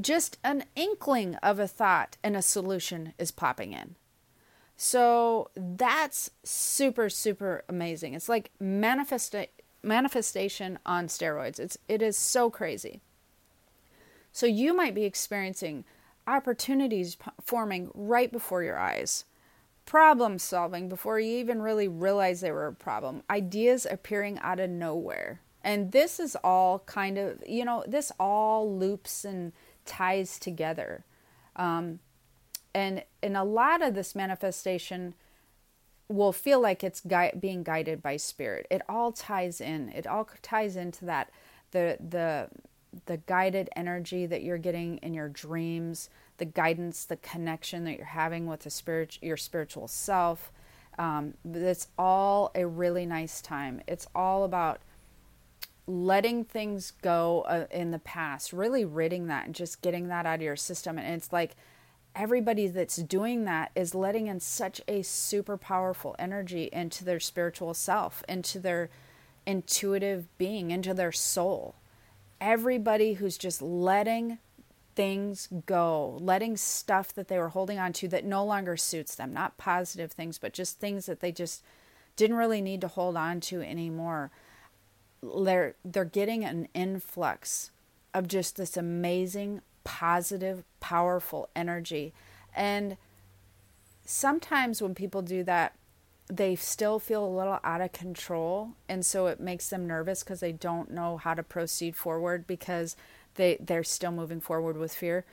just 0.00 0.38
an 0.44 0.64
inkling 0.76 1.34
of 1.36 1.58
a 1.58 1.68
thought 1.68 2.16
and 2.22 2.36
a 2.36 2.42
solution 2.42 3.14
is 3.18 3.30
popping 3.30 3.72
in. 3.72 3.96
So 4.76 5.50
that's 5.56 6.30
super 6.44 7.10
super 7.10 7.64
amazing. 7.68 8.14
It's 8.14 8.28
like 8.28 8.52
manifesta- 8.62 9.48
manifestation 9.82 10.78
on 10.86 11.08
steroids. 11.08 11.58
It's 11.58 11.78
it 11.88 12.00
is 12.00 12.16
so 12.16 12.48
crazy. 12.48 13.00
So 14.32 14.46
you 14.46 14.74
might 14.74 14.94
be 14.94 15.04
experiencing 15.04 15.84
opportunities 16.28 17.16
p- 17.16 17.30
forming 17.42 17.90
right 17.94 18.30
before 18.30 18.62
your 18.62 18.78
eyes. 18.78 19.24
Problem 19.84 20.38
solving 20.38 20.88
before 20.88 21.18
you 21.18 21.38
even 21.38 21.62
really 21.62 21.88
realize 21.88 22.40
they 22.40 22.52
were 22.52 22.66
a 22.66 22.72
problem. 22.74 23.22
Ideas 23.30 23.86
appearing 23.90 24.38
out 24.40 24.60
of 24.60 24.70
nowhere. 24.70 25.40
And 25.64 25.92
this 25.92 26.20
is 26.20 26.36
all 26.44 26.80
kind 26.80 27.18
of, 27.18 27.42
you 27.46 27.64
know, 27.64 27.84
this 27.88 28.12
all 28.20 28.78
loops 28.78 29.24
and 29.24 29.52
ties 29.88 30.38
together. 30.38 31.04
Um, 31.56 31.98
and 32.74 33.02
and 33.22 33.36
a 33.36 33.42
lot 33.42 33.82
of 33.82 33.94
this 33.94 34.14
manifestation 34.14 35.14
will 36.08 36.32
feel 36.32 36.60
like 36.60 36.84
it's 36.84 37.00
gui- 37.00 37.32
being 37.38 37.62
guided 37.62 38.02
by 38.02 38.16
spirit. 38.16 38.66
It 38.70 38.82
all 38.88 39.12
ties 39.12 39.60
in. 39.60 39.88
It 39.90 40.06
all 40.06 40.28
ties 40.42 40.76
into 40.76 41.04
that 41.06 41.30
the 41.72 41.98
the 41.98 42.48
the 43.06 43.18
guided 43.26 43.68
energy 43.76 44.24
that 44.26 44.42
you're 44.42 44.58
getting 44.58 44.98
in 44.98 45.12
your 45.12 45.28
dreams, 45.28 46.08
the 46.38 46.44
guidance, 46.44 47.04
the 47.04 47.16
connection 47.16 47.84
that 47.84 47.96
you're 47.96 48.06
having 48.06 48.46
with 48.46 48.60
the 48.60 48.70
spirit, 48.70 49.18
your 49.20 49.36
spiritual 49.36 49.88
self. 49.88 50.52
Um, 50.98 51.34
it's 51.44 51.88
all 51.98 52.50
a 52.54 52.66
really 52.66 53.06
nice 53.06 53.40
time. 53.40 53.82
It's 53.86 54.06
all 54.14 54.44
about 54.44 54.80
letting 55.88 56.44
things 56.44 56.92
go 57.02 57.40
uh, 57.48 57.66
in 57.70 57.90
the 57.90 57.98
past, 57.98 58.52
really 58.52 58.84
ridding 58.84 59.26
that 59.26 59.46
and 59.46 59.54
just 59.54 59.80
getting 59.80 60.08
that 60.08 60.26
out 60.26 60.36
of 60.36 60.42
your 60.42 60.54
system. 60.54 60.98
And 60.98 61.14
it's 61.14 61.32
like 61.32 61.56
everybody 62.14 62.68
that's 62.68 62.96
doing 62.96 63.44
that 63.46 63.70
is 63.74 63.94
letting 63.94 64.26
in 64.26 64.38
such 64.38 64.82
a 64.86 65.00
super 65.02 65.56
powerful 65.56 66.14
energy 66.18 66.68
into 66.72 67.04
their 67.04 67.18
spiritual 67.18 67.72
self, 67.72 68.22
into 68.28 68.60
their 68.60 68.90
intuitive 69.46 70.26
being, 70.36 70.70
into 70.70 70.92
their 70.92 71.12
soul. 71.12 71.74
Everybody 72.38 73.14
who's 73.14 73.38
just 73.38 73.62
letting 73.62 74.38
things 74.94 75.48
go, 75.64 76.18
letting 76.20 76.58
stuff 76.58 77.14
that 77.14 77.28
they 77.28 77.38
were 77.38 77.48
holding 77.48 77.78
on 77.78 77.94
to 77.94 78.08
that 78.08 78.26
no 78.26 78.44
longer 78.44 78.76
suits 78.76 79.14
them, 79.14 79.32
not 79.32 79.56
positive 79.56 80.12
things, 80.12 80.36
but 80.36 80.52
just 80.52 80.78
things 80.78 81.06
that 81.06 81.20
they 81.20 81.32
just 81.32 81.62
didn't 82.16 82.36
really 82.36 82.60
need 82.60 82.82
to 82.82 82.88
hold 82.88 83.16
on 83.16 83.40
to 83.40 83.62
anymore 83.62 84.30
they're 85.22 85.74
they're 85.84 86.04
getting 86.04 86.44
an 86.44 86.68
influx 86.74 87.70
of 88.14 88.28
just 88.28 88.56
this 88.56 88.76
amazing 88.76 89.60
positive 89.84 90.64
powerful 90.80 91.48
energy. 91.56 92.12
And 92.54 92.96
sometimes 94.04 94.80
when 94.82 94.94
people 94.94 95.22
do 95.22 95.42
that 95.44 95.74
they 96.30 96.54
still 96.54 96.98
feel 96.98 97.24
a 97.24 97.36
little 97.38 97.58
out 97.64 97.80
of 97.80 97.92
control. 97.92 98.72
And 98.86 99.04
so 99.04 99.28
it 99.28 99.40
makes 99.40 99.70
them 99.70 99.86
nervous 99.86 100.22
because 100.22 100.40
they 100.40 100.52
don't 100.52 100.90
know 100.90 101.16
how 101.16 101.32
to 101.32 101.42
proceed 101.42 101.96
forward 101.96 102.46
because 102.46 102.96
they 103.36 103.56
they're 103.60 103.84
still 103.84 104.12
moving 104.12 104.40
forward 104.40 104.76
with 104.76 104.94
fear. 104.94 105.24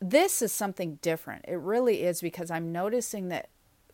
This 0.00 0.42
is 0.42 0.52
something 0.52 0.98
different. 1.02 1.44
It 1.46 1.58
really 1.58 2.02
is 2.02 2.20
because 2.20 2.50
i'm 2.50 2.72
noticing 2.72 3.28
that 3.28 3.48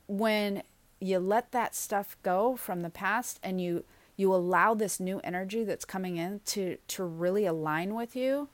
when 0.07 0.63
you 1.01 1.19
let 1.19 1.53
that 1.53 1.75
stuff 1.75 2.17
go 2.23 2.57
from 2.57 2.83
the 2.83 2.91
past 2.91 3.41
and 3.43 3.61
you 3.61 3.85
you 4.23 4.35
allow 4.35 4.73
this 4.73 4.99
new 5.01 5.21
energy 5.25 5.65
that's 5.65 5.85
coming 5.85 6.17
in 6.17 6.41
to 6.47 6.79
to 6.89 7.05
really 7.05 7.45
align 7.45 7.95
with 7.95 8.17
you 8.17 8.49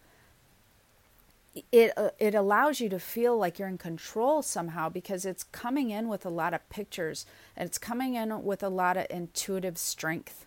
it 1.72 1.92
uh, 1.96 2.10
it 2.18 2.34
allows 2.34 2.80
you 2.80 2.88
to 2.88 2.98
feel 2.98 3.36
like 3.36 3.58
you're 3.58 3.68
in 3.68 3.78
control 3.78 4.42
somehow 4.42 4.88
because 4.88 5.24
it's 5.24 5.44
coming 5.44 5.90
in 5.90 6.08
with 6.08 6.24
a 6.24 6.30
lot 6.30 6.54
of 6.54 6.68
pictures 6.68 7.26
and 7.56 7.68
it's 7.68 7.78
coming 7.78 8.14
in 8.14 8.44
with 8.44 8.62
a 8.62 8.68
lot 8.68 8.96
of 8.96 9.06
intuitive 9.10 9.78
strength 9.78 10.46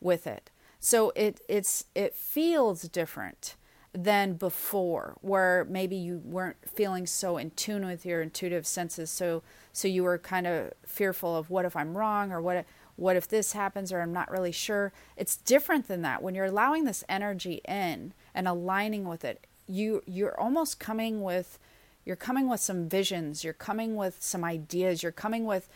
with 0.00 0.26
it. 0.26 0.50
So 0.78 1.12
it 1.14 1.40
it's 1.48 1.84
it 1.94 2.14
feels 2.14 2.82
different 2.82 3.56
than 3.94 4.34
before 4.34 5.16
where 5.20 5.66
maybe 5.68 5.96
you 5.96 6.22
weren't 6.24 6.56
feeling 6.66 7.06
so 7.06 7.36
in 7.36 7.50
tune 7.50 7.84
with 7.84 8.06
your 8.06 8.22
intuitive 8.22 8.66
senses. 8.66 9.10
So 9.10 9.42
so 9.72 9.88
you 9.88 10.04
were 10.04 10.18
kind 10.18 10.46
of 10.46 10.72
fearful 10.86 11.36
of 11.36 11.50
what 11.50 11.64
if 11.64 11.74
i'm 11.74 11.96
wrong 11.96 12.30
or 12.30 12.40
what 12.40 12.64
what 12.96 13.16
if 13.16 13.28
this 13.28 13.52
happens 13.52 13.92
or 13.92 14.00
I'm 14.00 14.12
not 14.12 14.30
really 14.30 14.52
sure. 14.52 14.92
It's 15.16 15.36
different 15.36 15.88
than 15.88 16.02
that. 16.02 16.22
When 16.22 16.34
you're 16.34 16.46
allowing 16.46 16.84
this 16.84 17.04
energy 17.08 17.60
in 17.66 18.12
and 18.34 18.46
aligning 18.46 19.08
with 19.08 19.24
it, 19.24 19.46
you 19.66 20.02
you're 20.06 20.38
almost 20.38 20.78
coming 20.78 21.22
with 21.22 21.58
you're 22.04 22.16
coming 22.16 22.48
with 22.48 22.60
some 22.60 22.88
visions, 22.88 23.44
you're 23.44 23.52
coming 23.52 23.94
with 23.94 24.22
some 24.22 24.44
ideas, 24.44 25.02
you're 25.02 25.12
coming 25.12 25.44
with 25.44 25.68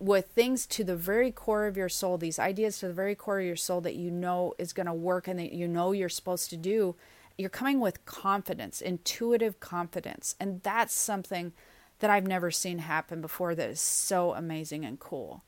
with 0.00 0.26
things 0.26 0.66
to 0.66 0.84
the 0.84 0.96
very 0.96 1.32
core 1.32 1.66
of 1.66 1.76
your 1.76 1.88
soul, 1.88 2.18
these 2.18 2.38
ideas 2.38 2.78
to 2.78 2.88
the 2.88 2.94
very 2.94 3.14
core 3.14 3.40
of 3.40 3.46
your 3.46 3.56
soul 3.56 3.80
that 3.80 3.96
you 3.96 4.10
know 4.10 4.54
is 4.58 4.72
going 4.72 4.86
to 4.86 4.92
work 4.92 5.26
and 5.26 5.38
that 5.40 5.52
you 5.52 5.66
know 5.66 5.92
you're 5.92 6.08
supposed 6.08 6.50
to 6.50 6.56
do. 6.56 6.94
You're 7.36 7.50
coming 7.50 7.80
with 7.80 8.04
confidence, 8.04 8.80
intuitive 8.80 9.60
confidence. 9.60 10.36
And 10.38 10.62
that's 10.62 10.94
something 10.94 11.52
that 11.98 12.10
I've 12.10 12.26
never 12.26 12.50
seen 12.50 12.78
happen 12.78 13.20
before 13.20 13.54
that 13.54 13.70
is 13.70 13.80
so 13.80 14.34
amazing 14.34 14.84
and 14.84 15.00
cool. 15.00 15.42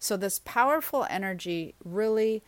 So, 0.00 0.16
this 0.16 0.40
powerful 0.44 1.06
energy 1.08 1.74
really 1.84 2.42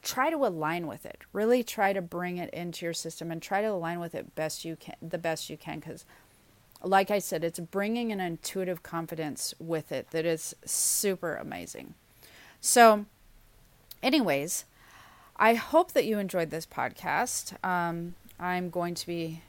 try 0.00 0.30
to 0.30 0.46
align 0.46 0.86
with 0.86 1.04
it. 1.04 1.18
Really 1.32 1.62
try 1.64 1.92
to 1.92 2.00
bring 2.00 2.38
it 2.38 2.48
into 2.54 2.86
your 2.86 2.94
system 2.94 3.30
and 3.30 3.42
try 3.42 3.60
to 3.60 3.68
align 3.68 3.98
with 4.00 4.14
it 4.14 4.34
best 4.34 4.64
you 4.64 4.76
can, 4.76 4.94
the 5.02 5.18
best 5.18 5.50
you 5.50 5.56
can, 5.56 5.80
because, 5.80 6.04
like 6.82 7.10
I 7.10 7.18
said, 7.18 7.42
it's 7.42 7.58
bringing 7.58 8.12
an 8.12 8.20
intuitive 8.20 8.82
confidence 8.84 9.54
with 9.58 9.90
it 9.90 10.12
that 10.12 10.24
is 10.24 10.54
super 10.64 11.34
amazing. 11.34 11.94
So, 12.60 13.06
anyways, 14.00 14.64
I 15.36 15.54
hope 15.54 15.92
that 15.92 16.04
you 16.04 16.18
enjoyed 16.18 16.50
this 16.50 16.66
podcast. 16.66 17.62
Um, 17.64 18.14
I'm 18.38 18.70
going 18.70 18.94
to 18.94 19.06
be 19.06 19.42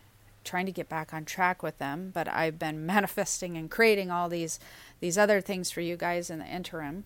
trying 0.43 0.65
to 0.65 0.71
get 0.71 0.89
back 0.89 1.13
on 1.13 1.25
track 1.25 1.61
with 1.61 1.77
them, 1.77 2.11
but 2.13 2.27
I've 2.27 2.57
been 2.57 2.85
manifesting 2.87 3.55
and 3.55 3.69
creating 3.69 4.09
all 4.09 4.29
these 4.29 4.59
these 4.99 5.17
other 5.17 5.41
things 5.41 5.71
for 5.71 5.81
you 5.81 5.95
guys 5.95 6.29
in 6.29 6.39
the 6.39 6.45
interim. 6.45 7.05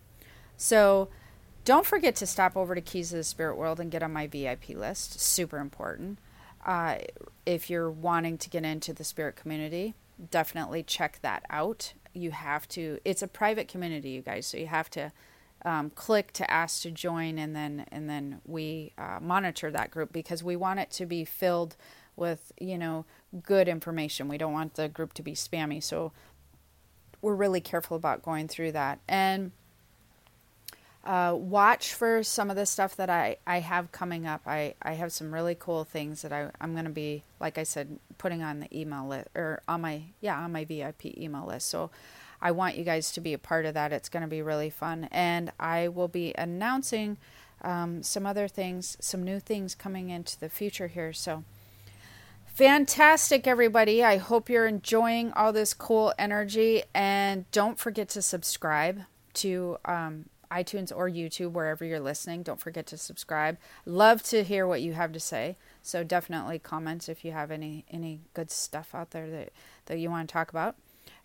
So 0.63 1.09
don't 1.65 1.85
forget 1.85 2.15
to 2.15 2.25
stop 2.25 2.55
over 2.55 2.73
to 2.73 2.79
Keys 2.79 3.11
of 3.11 3.17
the 3.17 3.25
Spirit 3.25 3.57
World 3.57 3.81
and 3.81 3.91
get 3.91 4.01
on 4.01 4.13
my 4.13 4.27
VIP 4.27 4.69
list. 4.69 5.19
Super 5.19 5.57
important. 5.57 6.19
Uh, 6.65 6.99
if 7.45 7.69
you're 7.69 7.91
wanting 7.91 8.37
to 8.37 8.49
get 8.49 8.63
into 8.63 8.93
the 8.93 9.03
spirit 9.03 9.35
community, 9.35 9.93
definitely 10.31 10.81
check 10.81 11.19
that 11.21 11.43
out. 11.49 11.91
You 12.13 12.31
have 12.31 12.65
to. 12.69 12.99
It's 13.03 13.21
a 13.21 13.27
private 13.27 13.67
community, 13.67 14.11
you 14.11 14.21
guys, 14.21 14.47
so 14.47 14.55
you 14.55 14.67
have 14.67 14.89
to 14.91 15.11
um, 15.65 15.89
click 15.89 16.31
to 16.31 16.49
ask 16.49 16.81
to 16.83 16.91
join, 16.91 17.37
and 17.37 17.53
then 17.53 17.85
and 17.91 18.09
then 18.09 18.39
we 18.45 18.93
uh, 18.97 19.19
monitor 19.21 19.69
that 19.69 19.91
group 19.91 20.13
because 20.13 20.45
we 20.45 20.55
want 20.55 20.79
it 20.79 20.91
to 20.91 21.05
be 21.05 21.25
filled 21.25 21.75
with 22.15 22.53
you 22.57 22.77
know 22.77 23.03
good 23.41 23.67
information. 23.67 24.29
We 24.29 24.37
don't 24.37 24.53
want 24.53 24.75
the 24.75 24.87
group 24.87 25.11
to 25.15 25.23
be 25.23 25.33
spammy, 25.33 25.83
so 25.83 26.13
we're 27.21 27.35
really 27.35 27.59
careful 27.59 27.97
about 27.97 28.23
going 28.23 28.47
through 28.47 28.71
that. 28.71 28.99
And 29.09 29.51
uh, 31.03 31.35
watch 31.37 31.93
for 31.93 32.23
some 32.23 32.49
of 32.49 32.55
the 32.55 32.65
stuff 32.65 32.95
that 32.95 33.09
I, 33.09 33.37
I 33.45 33.59
have 33.59 33.91
coming 33.91 34.25
up. 34.25 34.41
I, 34.45 34.75
I 34.81 34.93
have 34.93 35.11
some 35.11 35.33
really 35.33 35.55
cool 35.55 35.83
things 35.83 36.21
that 36.21 36.31
I, 36.31 36.49
I'm 36.61 36.73
going 36.73 36.85
to 36.85 36.91
be, 36.91 37.23
like 37.39 37.57
I 37.57 37.63
said, 37.63 37.99
putting 38.17 38.41
on 38.41 38.61
the 38.61 38.79
email 38.79 39.07
list 39.07 39.27
or 39.35 39.61
on 39.67 39.81
my, 39.81 40.03
yeah, 40.21 40.39
on 40.39 40.53
my 40.53 40.63
VIP 40.63 41.17
email 41.17 41.45
list. 41.45 41.67
So 41.67 41.91
I 42.41 42.51
want 42.51 42.77
you 42.77 42.85
guys 42.85 43.11
to 43.13 43.21
be 43.21 43.33
a 43.33 43.37
part 43.37 43.65
of 43.65 43.73
that. 43.73 43.91
It's 43.91 44.09
going 44.09 44.21
to 44.21 44.29
be 44.29 44.41
really 44.41 44.69
fun. 44.69 45.09
And 45.11 45.51
I 45.59 45.89
will 45.89 46.07
be 46.07 46.33
announcing 46.37 47.17
um, 47.61 48.01
some 48.01 48.25
other 48.25 48.47
things, 48.47 48.97
some 49.01 49.23
new 49.23 49.39
things 49.39 49.75
coming 49.75 50.09
into 50.09 50.39
the 50.39 50.49
future 50.49 50.87
here. 50.87 51.11
So 51.11 51.43
fantastic, 52.45 53.45
everybody. 53.45 54.03
I 54.03 54.17
hope 54.17 54.49
you're 54.49 54.67
enjoying 54.67 55.33
all 55.33 55.51
this 55.51 55.73
cool 55.73 56.13
energy. 56.17 56.83
And 56.93 57.49
don't 57.51 57.77
forget 57.77 58.07
to 58.09 58.21
subscribe 58.21 59.01
to 59.35 59.77
um, 59.85 60.25
iTunes 60.53 60.91
or 60.95 61.09
YouTube, 61.09 61.51
wherever 61.51 61.83
you're 61.83 61.99
listening. 61.99 62.43
Don't 62.43 62.59
forget 62.59 62.85
to 62.87 62.97
subscribe. 62.97 63.57
Love 63.85 64.21
to 64.23 64.43
hear 64.43 64.67
what 64.67 64.81
you 64.81 64.93
have 64.93 65.11
to 65.13 65.19
say. 65.19 65.57
So 65.81 66.03
definitely 66.03 66.59
comment 66.59 67.09
if 67.09 67.25
you 67.25 67.31
have 67.31 67.51
any 67.51 67.85
any 67.89 68.21
good 68.33 68.51
stuff 68.51 68.93
out 68.93 69.11
there 69.11 69.29
that 69.29 69.51
that 69.85 69.99
you 69.99 70.09
want 70.09 70.29
to 70.29 70.33
talk 70.33 70.49
about. 70.49 70.75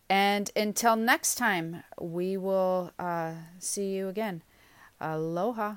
And 0.08 0.50
until 0.56 0.96
next 0.96 1.34
time, 1.34 1.84
we 2.00 2.36
will 2.36 2.92
uh, 2.98 3.34
see 3.58 3.94
you 3.94 4.08
again. 4.08 4.42
Aloha. 5.00 5.76